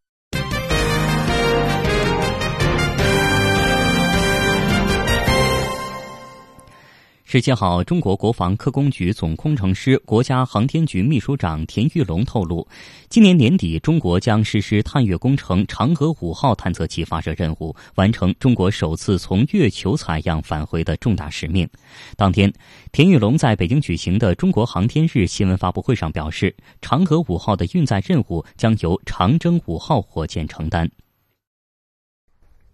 [7.32, 12.66] 十七号，中国国防科工局总工程师、国家航天局秘书长田玉龙透露，
[13.08, 21.68] 今年年底，中国将实施探月工程“嫦娥五号”探测器发射任务，完成中国首次从月球采样返回的重大使命。
[22.16, 22.52] 当天，
[22.90, 26.52] 田玉龙在北京举行的中国航天日新闻发布会上表示
[26.82, 30.90] ，“嫦娥五号”的运载任务将由长征五号火箭承担。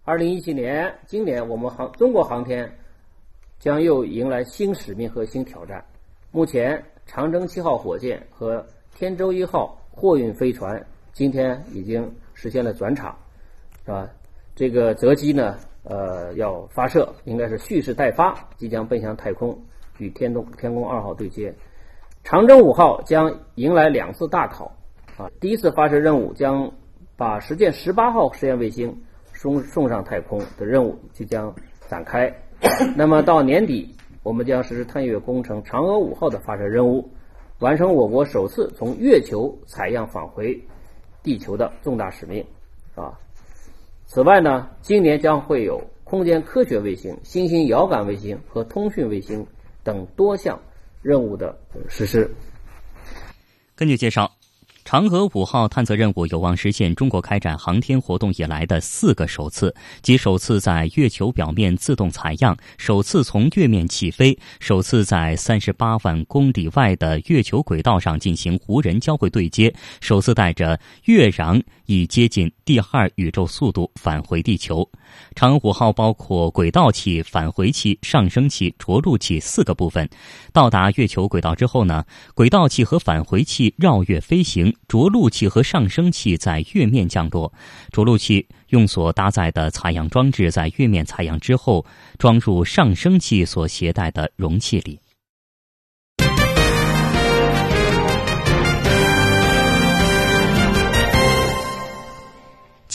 [0.03, 2.67] 二零一七年，今年我们航中国航天。
[3.59, 5.83] 将又迎来新使命和新挑战。
[6.31, 13.17] 目前，长征七号火箭和天舟一号货运飞船今天已经实现了转场，
[13.85, 14.07] 是吧？
[14.55, 19.57] 这个择机呢，呃，要发射，应该是蓄势待发，即将奔向太空，
[19.97, 21.53] 与天东天宫二号对接。
[22.23, 24.71] 长征五号将迎来两次大考，
[25.17, 26.71] 啊，第一次发射任务将
[27.15, 28.95] 把实践十八号实验卫星
[29.33, 31.53] 送送上太空的任务即将
[31.87, 32.31] 展开。
[32.95, 37.09] 那么到年底，我们将实施探月工程“嫦娥五号”的发射任务，
[37.59, 40.59] 完成我国首次从月球采样返回
[41.23, 42.45] 地球的重大使命，
[42.95, 43.19] 啊。
[44.05, 49.45] 此外呢，今年将会有空间科学卫星、新兴遥感卫星和通讯卫星
[49.83, 50.59] 等多项
[51.01, 52.29] 任务的实施。
[53.75, 54.36] 根据介绍。
[54.87, 74.87] 嫦娥五号探测任务有望实现中国开展航天活动以来的四个首次，即首次在月球表面自动采样，首次从月面起飞，首次在三十八万公里外的月球轨道上进行无人交会对接，首次带着月壤以接近第二宇宙速度返回地球。
[75.35, 80.07] 嫦娥五号包括轨道器、返回器、上升器、着陆器四个部分。
[80.53, 84.75] 到达月球轨道之后呢，轨道器和返回器绕月飞行。
[84.87, 87.51] 着陆器和上升器在月面降落，
[87.91, 91.85] 着陆器用所搭载的采样装置在月面采样之后，
[92.19, 94.99] 装入上升器所携带的容器里。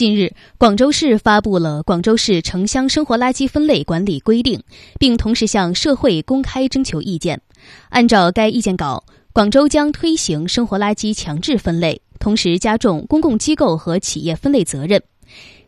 [0.03, 4.59] 近日，广州市发布了《广州市城乡生活垃圾分类管理规定》，
[4.99, 7.41] 并同时向社会公开征求意见。
[7.89, 9.05] 按照该意见稿。
[9.33, 15.01] 广州将推行生活垃圾强制分类，同时加重公共机构和企业分类责任。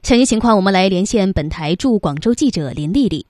[0.02, 3.26] 详细情况，我们来连线本台驻广州记者林丽丽。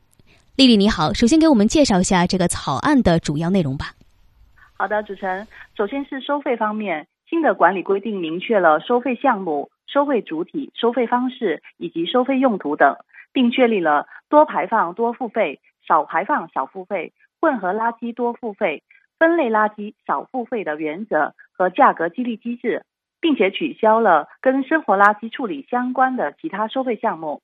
[0.57, 3.93] 丽丽你好，首先给我们介绍一下这个草案的主要内容吧。
[4.73, 5.47] 好的，主持人，
[5.77, 12.97] 首先是收费方面，新的管理规定明确了收费项目、收费主体、收费方式以及收费用途等，
[13.33, 18.83] 并确立了多排放多付费、少排放少付费、混合垃圾多付费。
[19.21, 22.85] 分类垃圾少付费的原则和价格激励机制，
[23.21, 27.41] 并且取消了跟生活垃圾处理相关的其他收费项目。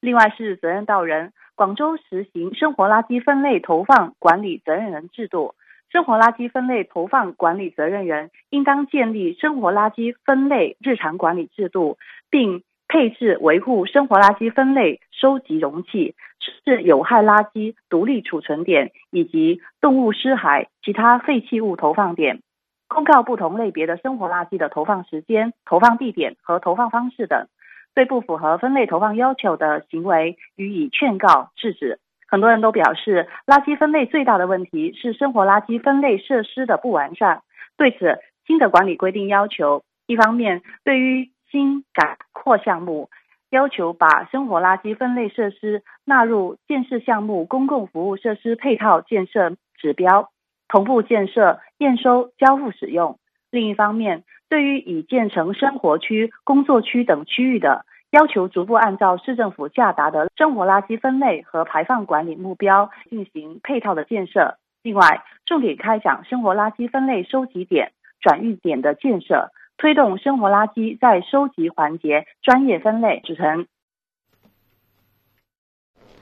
[0.00, 5.54] 另外是责任到人，广州实行生活垃圾分类投放管理责任人制度，
[5.90, 11.98] 生活垃圾分类投放管理责任人应当建立生活垃圾分类日常管理制度，
[12.30, 12.62] 并。
[12.88, 16.14] 配置维护生活垃圾分类收集容器，
[16.62, 22.42] 是有害垃圾独立储存点以及动物尸骸、其他废弃物投放点，
[22.88, 27.46] 公告不同类别的生活垃圾的投放时间、投放地点和投放方式等。
[27.94, 31.98] 对不符合分类投放要求的行为予以劝告制止。
[32.32, 37.42] 很多人都表示，垃圾分类最大的问题是生活垃圾分类设施的不完善。
[37.76, 43.10] 对此，新的管理规定要求，一方面对于新改扩项目
[43.50, 50.30] 要求把生活垃圾分类设施纳入建设项目公共服务设施配套建设指标，
[50.68, 53.18] 同步建设验收交付使用。
[53.50, 64.58] 另一方面，对于已建成生活区、工作区等区域的，要求逐步按照市政府下达的生活垃圾分类和排放管理目标进行配套的建设。
[64.82, 69.50] 另外，重点开展生活垃圾分类收集点、转运点的建设。
[69.78, 73.66] 推动生活垃圾在收集环节专业分类制成。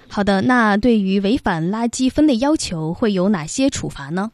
[0.09, 4.31] 好的，那对于违反垃圾分类要求会有哪些处罚呢？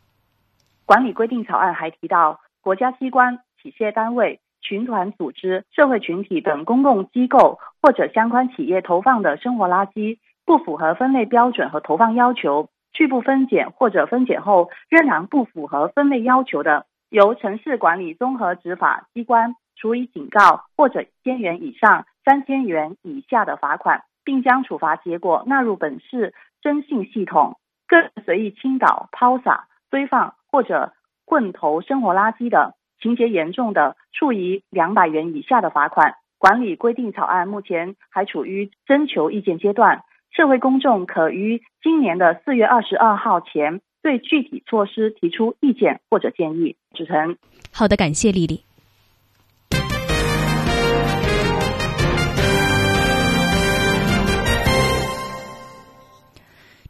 [0.84, 16.86] 管理规定草案还提到，国家机关、企事业单位、群团组织、社会群体等公共机构或者相关企业投放的生活垃圾不符合分类标准和投放要求，拒不分拣或者分拣后仍然不符合分类要求的。
[17.08, 27.56] 由城市管理综合执法机关处以警告或者一千元以上三千元以下的罚款，并将处罚结果纳入本市征信系统。
[27.86, 30.92] 个人随意倾倒、抛洒、堆放或者
[31.24, 36.14] 混投生活垃圾的，情节严重的，处以两百元以下的罚款。
[36.38, 43.80] 管理规定草案目前还处于征求意见阶段，社会公众可于今年的四月二十二号前。
[44.02, 46.76] 对具体措施提出意见或者建议。
[46.94, 47.38] 主持人，
[47.72, 48.65] 好的，感谢丽丽。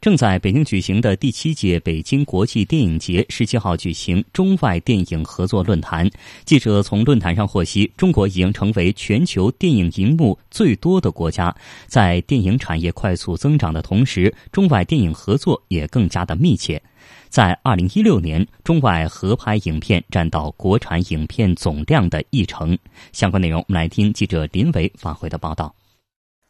[0.07, 6.09] 正在北京举行的第七届北京国际电影节十七号举行中外电影合作论坛。
[6.45, 11.53] 记者从论坛上获悉，中国已经成为全球电影银幕最多的国家，
[11.89, 16.81] 在电影产业快速增长的同时，中外电影合作也更加的密切。
[17.29, 22.79] 在二零一六年，中外合拍影片占到国产影片总量的一成。
[23.11, 25.75] 相关内容，我们来听记者林伟发回的报道。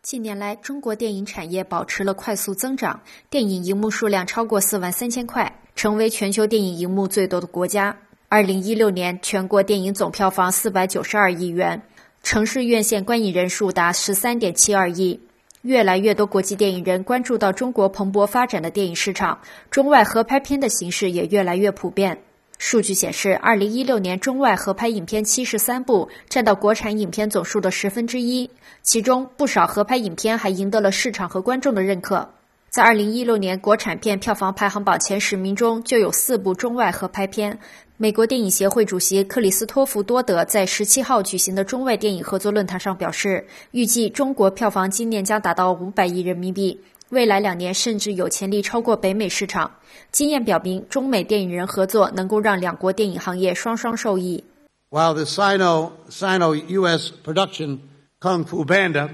[0.06, 7.98] 近年来，中国电影产业保持了快速增长，电影银幕数量超过四万三千块，成为全球电影银幕最多的国家。
[8.28, 11.82] 二零一六年，全国电影总票房四百九十二亿元，
[12.22, 15.18] 城市院线观影人数达十三点七二亿。
[15.62, 19.40] 越来越多国际电影人关注到中国蓬勃发展的电影市场，
[19.72, 22.22] 中外合拍片的形式也越来越普遍。
[22.58, 28.50] 数据显示，二零一六年中外合拍影片七十三部，占到国产影片总数的十分之一。
[28.82, 32.30] 其中不少合拍影片还赢得了市场和观众的认可。
[32.70, 37.58] 在二零一六年国产片票房排行榜前十名中，就有四部中外合拍片。
[37.98, 46.80] 美国电影协会主席克里斯托弗多德在十七号举行的中外电影合作论坛上表示，预计中国票房今年将达到五百亿人民币。
[47.10, 49.70] 未来两年甚至有潜力超过北美市场。
[50.10, 54.42] 经验表明，中美电影人合作能够让两国电影行业双双受益。
[54.90, 57.12] While the Sino Sino U.S.
[57.24, 57.78] production
[58.20, 59.08] Kung Fu Panda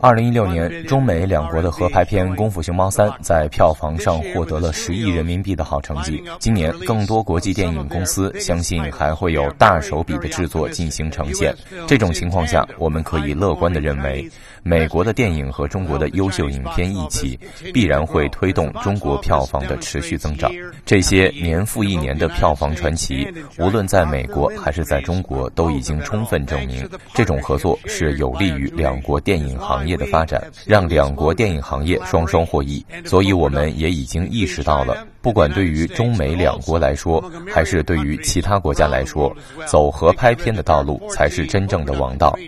[0.00, 6.24] 二零一六年，中美两国的合拍片《功夫熊猫三》在票房上获得了十亿人民币的好成绩。
[6.38, 11.54] 今年，更多国际电影公司相信还会有大手笔的制作进行呈现。
[11.86, 14.30] 这种情况下，我们可以乐观的认为，
[14.64, 17.38] 美国的电影和中国的优秀影片一起，
[17.74, 20.50] 必然会推动中国票房的持续增长。
[20.86, 28.54] 这些年复一年的票房传奇，无论在美国还是在中国，都已经充分证明，这种合作是有利。
[28.54, 32.86] 于两国电影行业的发展，让两国电影行业双双获益。
[33.04, 37.20] 所以，我们也已经意识到了，不管对于中美两国来说，
[37.52, 39.34] 还是对于其他国家来说，
[39.66, 42.38] 走合拍片的道路才是真正的王道。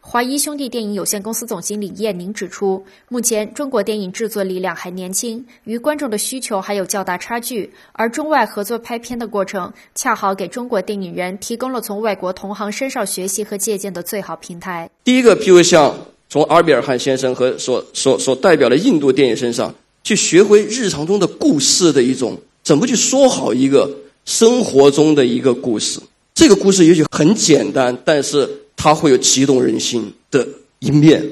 [0.00, 14.90] 华谊兄弟电影有限公司总经理叶宁指出，目前中国电影制作力量还年轻，与观众的需求还有较大差距，而中外合作拍片的过程，恰好给中国电影人提供了从外国同行身上学习和借鉴的最好平台。
[15.04, 15.94] 第一个，譬如像
[16.28, 19.72] 从阿尔比尔汗先生和所所所代表的印度电影身上，
[20.02, 23.88] 去学会日常中的故事的一种怎么去说好一个
[24.24, 26.00] 生活中的一个故事。
[26.34, 28.48] 这个故事也许很简单，但是。
[28.74, 30.44] 它会有激动人心的
[30.80, 31.24] 一面。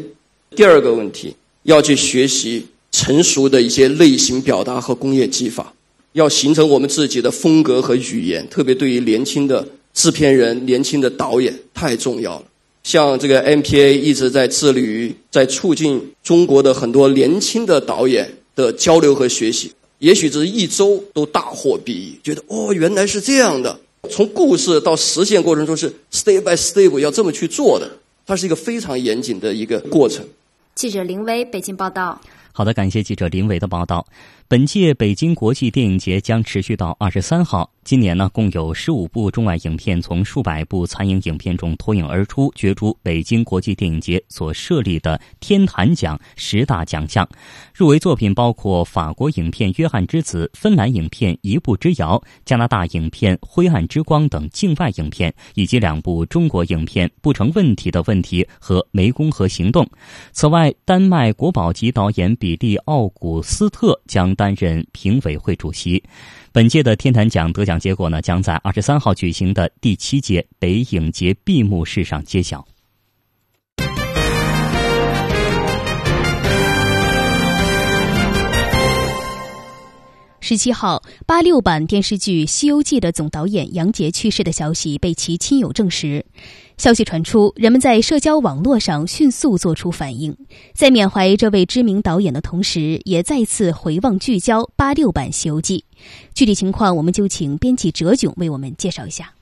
[0.54, 1.34] 第二个问题，
[1.64, 5.74] 要去学习成熟的一些类型表达和工业技法，
[6.12, 8.46] 要形成我们自己的风格和语言。
[8.48, 12.44] 特别对于年轻的制片人、年轻的导演，太重要了。
[12.84, 19.72] 像这个 MPA 一直在致力于在促进中国的很多年轻的导演的交流和学习。
[19.98, 23.80] 也许这一周都大获裨益，觉得哦，原来是这样的。
[24.08, 27.90] 从故事到实现过程中是 step by step 要这么去做的，
[28.26, 30.26] 它是一个非常严谨的一个过程。
[30.74, 32.20] 记者林威北京报道。
[32.52, 34.06] 好的，感谢记者林伟的报道。
[34.48, 37.70] 本届北京国际电影节将持续到二十三号。
[37.82, 47.26] 今年呢，共有十五部中外影片从数百部残影影片中脱颖而出，角逐北京国际电影节所设立的天坛奖十大奖项。
[47.74, 59.84] 入围作品包括法国影片《约翰之子》、芬兰影片《一步之遥》、加拿大影片《灰暗之光》等境外影片，以及两部中国影片《不成问题的问题》和《湄公河行动》。
[60.32, 66.02] 此外，丹麦国宝级导演比利·奥古斯特将担任评委会主席。
[66.52, 72.66] 本届的天坛奖得奖结果呢，将在二十三号举行的第七届北影节闭幕式上揭晓。
[80.50, 86.26] 十七号，八六版电视剧《西游记》的总导演杨洁去世的消息被其亲友证实。
[86.76, 90.36] 消息传出，人们在社交网络上迅速做出反应，
[90.74, 95.84] 在缅怀这位知名导演的同时，也再次回望聚焦八六版《西游记》。
[96.34, 99.32] 具体情况，我们就请编辑哲炯为我们介绍一下。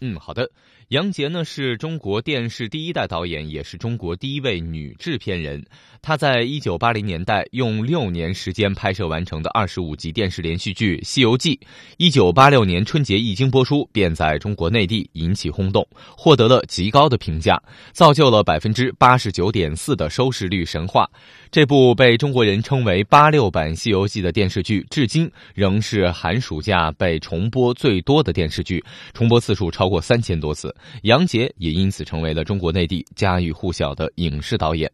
[0.00, 0.50] 嗯，好的。
[0.88, 5.64] 杨洁呢是中国电视第一代导演，也是中国第一位女制片人。
[6.02, 11.56] 她在一九八零年代用六年时间拍摄完成的二十五集电视连续剧《西游记》，
[11.96, 17.60] 一九八六年春节一经播出，便在中国内地引起轰动，获得了极高的评价，
[17.92, 21.08] 造就了百分之八十九点四的收视率神话。
[21.54, 30.74] 这部被中国人称为“八六版《西游记》的电视剧，至今仍是寒暑假被重播最多的电视剧，重播次数超过三千多次。
[31.02, 34.90] 杨洁也因此成为了中国内地家喻户晓的影视导演。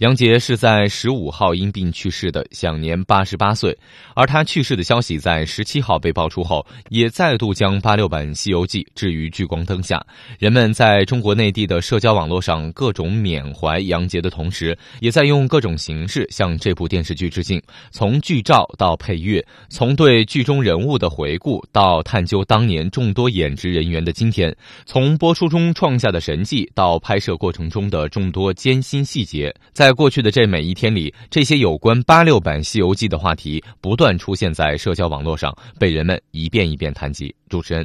[0.00, 3.76] 杨洁是在十五号因病去世的，享年八十八岁。
[4.14, 10.02] 而他去世的消息在十七号被爆出后，也再度将八六版《西游记》置于聚光灯下。
[10.38, 17.62] 人们在中国内地的社交网络上各种缅怀杨洁的同时，也在用各种形式向这部电视剧致敬。
[17.90, 29.89] 从剧照到配乐，从对剧中人物的回顾到探究当年众多演职人员的今天，从播出中创下的神迹到拍摄过程中的众多艰辛细节，在。
[29.90, 37.34] 在过去的这每一天里，这些有关八六版《西游记》的话题不断出现在社交网络上，被人们一遍一遍谈及。
[37.48, 37.84] 主持人，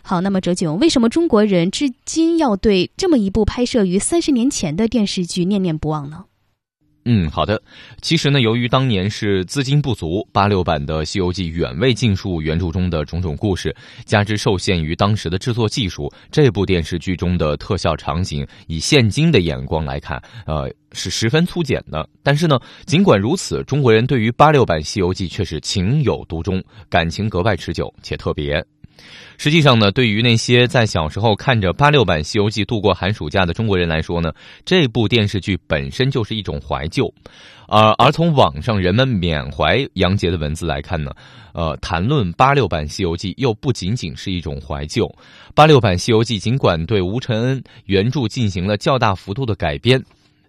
[0.00, 6.26] 好，那么哲炯，为什么中国人至今要对这么一部拍摄于三十年前的电视剧念念不忘呢？
[7.12, 7.60] 嗯，好的。
[8.00, 22.08] 其实呢，由于当年是资金不足，八六版的《西游记》远未尽述原著中的种种故事，加之受限于当时的制作技术，这部电视剧中的特效场景，以现今的眼光来看，呃，是十分粗简的。
[22.22, 28.64] 但是呢，尽管如此，中国人对于八六版《西游记》却是情有独钟，感情格外持久且特别。
[29.38, 34.32] 实际上呢，对于那些在小时候看着八六版《西游记》度过寒暑假的中国人来说呢，
[34.64, 37.12] 这部电视剧本身就是一种怀旧。
[37.66, 41.12] 而而从网上人们缅怀杨洁的文字来看呢，
[41.54, 45.10] 呃，谈论八六版《西游记》又不仅仅是一种怀旧。
[45.54, 50.02] 八六版《西游记》尽管对吴承恩原著进行了较大幅度的改编。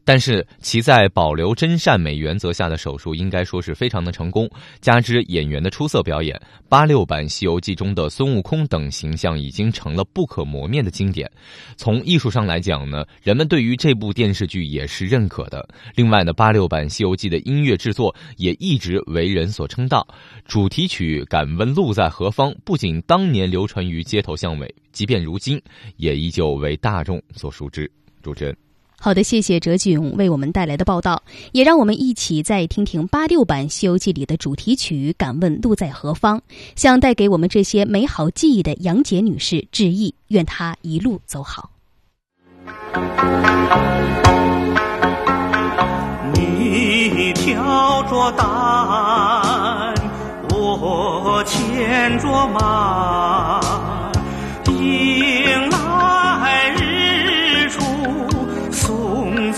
[0.04, 4.50] 但是其在保留真善美原则下的手术应该说是非常的成功，
[4.80, 11.30] 加之演员的出色表演，八六版《西游记》中的孙悟空等形象已经成了不可磨灭的经典。
[11.78, 15.68] 从艺术上来讲呢，人们对于这部电视剧也是认可的。
[15.96, 20.08] 另外呢，八六版《西游记》的音乐制作也一直为人所称道，
[20.46, 25.62] 主题曲《敢问路在何方》不仅当年流传于街头巷尾，即便如今
[25.98, 27.90] 也依旧为大众所熟知。
[28.24, 28.56] 主持人。
[29.04, 31.24] 好的，谢谢哲炯为我们带来的报道，
[31.54, 36.38] 也让我们一起再听听八六版《西游记》里的主题曲《敢问路在何方》，
[36.76, 41.72] 向带给我们这些美好记忆的杨洁女士致意，愿她一路走好。
[46.36, 49.96] 你挑着担，
[50.54, 53.61] 我牵着马。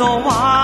[0.04, 0.63] 走马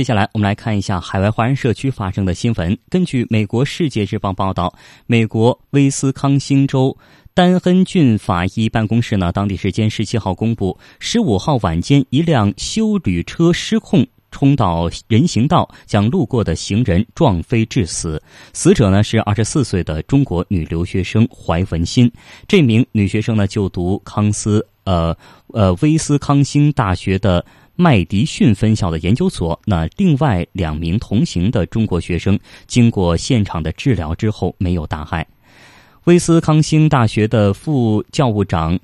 [0.00, 2.78] 接下来，我们来看一下海外华人社区发生的新闻。
[2.88, 4.72] 根据美国《世界日报》报道，
[5.06, 6.96] 美国威斯康星州
[7.34, 14.06] 丹恩郡法医办公室呢，当地时间十七号公布，十五号晚间一辆修旅车失控。
[14.30, 18.22] 冲到人行道，将路过的行人撞飞致死。
[18.52, 22.10] 死者呢是二十四岁的中国女留学生怀文新。
[22.48, 25.14] 这名女学生呢就读康斯呃
[25.48, 27.44] 呃威斯康星大学的
[27.80, 29.58] 麦迪逊分校的研究所。
[29.64, 35.26] 那另外两名同行的中国学生经过现场的治疗之后没有大碍。
[36.04, 38.78] 威斯康星大学的副教务长。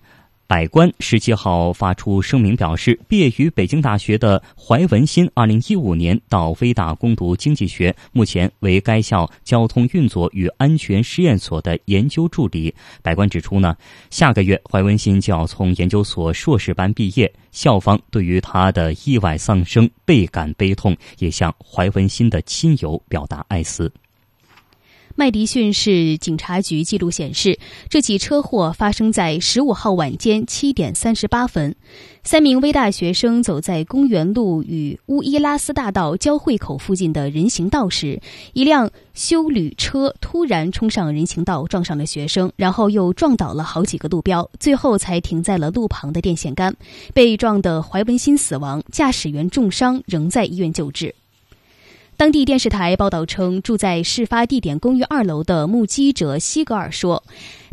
[0.49, 12.73] 百官十七号发出声明表示，毕业于北京大学的怀文新，二零一五年到威大攻读经济学，目前为该校交通运作与安全实验所的研究助理。
[13.03, 13.77] 百官指出呢，
[14.09, 23.93] 下个月怀文新就要从研究所硕士班毕业，校方对于他的意外丧生倍感悲痛，也向怀文新的亲友表达哀思。
[25.19, 27.59] 麦迪逊市警察局记录显示，
[27.89, 31.75] 这起车祸发生在十五号晚间七点三十八分。
[32.23, 38.21] 三名微大学生走在公园路与乌伊拉斯大道交汇口附近的人行道时，
[38.53, 46.77] 一辆修旅车突然冲上人行道，撞上了学生，然后又撞倒了好几个路标，最后才停在了路旁的电线杆。
[47.15, 51.15] 被撞的怀文新死亡，驾驶员重伤，仍在医院救治。
[52.19, 57.23] 当地电视台报道称，住在事发地点公寓二楼的目击者西格尔说。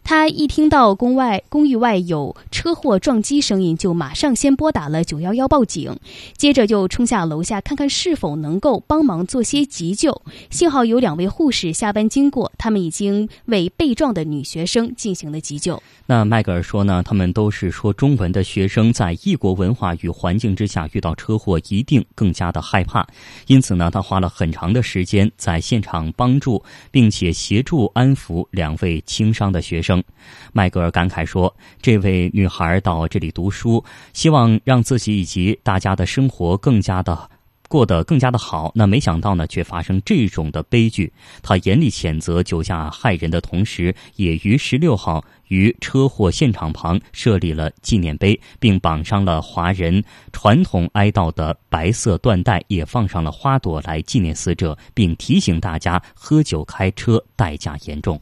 [0.04, 5.98] 他一听到公外公寓外有车祸撞击声音，就马上先拨打了九幺幺报警，
[6.36, 10.22] 接着就冲下楼下看看是否能够帮忙做些急救。
[10.50, 15.82] 幸好有两位护士下班经过，他们已经为被撞的女学生进行了急救。
[16.06, 23.08] 那迈格尔说呢，他们都是说中文的学生，在异国文化与环境之下遇到车祸，一定更加的害怕。
[23.48, 30.04] 因此呢，他花了很长的时间在现场帮助并且协助安抚两位轻伤的学生生。
[30.52, 33.84] 迈格尔感慨说：“这位女孩到这里读书，
[34.14, 37.30] 希望让自己以及大家的生活更加的
[37.70, 38.72] 过得更加的好。
[38.76, 41.12] 那没想到呢，却发生这种的悲剧。
[41.42, 58.20] 他严厉谴责酒驾害人的同时，也于十六号于车祸现场旁设立了纪念碑，并绑上了华人传统哀悼的白色缎带，也放上了花朵来纪念死者，并提醒大家喝酒开车代价严重。”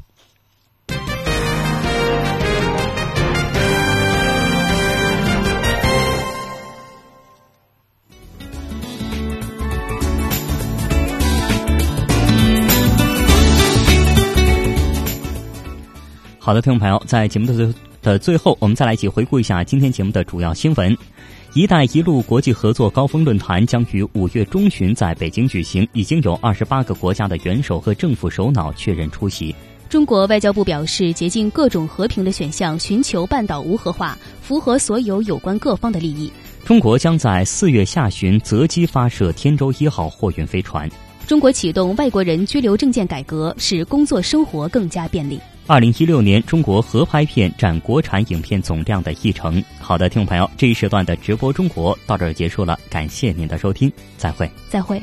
[16.44, 20.98] 好的，听众朋友，在节目的最的最后，我们再来一起回顾一下今天节目的主要新闻。
[21.54, 29.54] “一带一路”国际合作高峰论坛将于五月中旬在北京举行，已经有二十八个国家的元首和政府首脑确认出席。
[29.88, 36.34] 中国外交部表示，竭尽各种和平的选项，寻求半岛无核化，符合所有有关各方的利益。
[36.66, 40.90] 中国将在四月下旬择机发射天舟一号货运飞船。
[41.28, 45.40] 中国启动外国人居留证件改革，使工作生活更加便利。
[45.68, 49.64] 二零一六年，中国合拍片占国产影片总量的一成。
[49.80, 55.02] 好的，听众朋友，这一时段的直播中国到这儿结束了，感谢您的收听，再会，再会。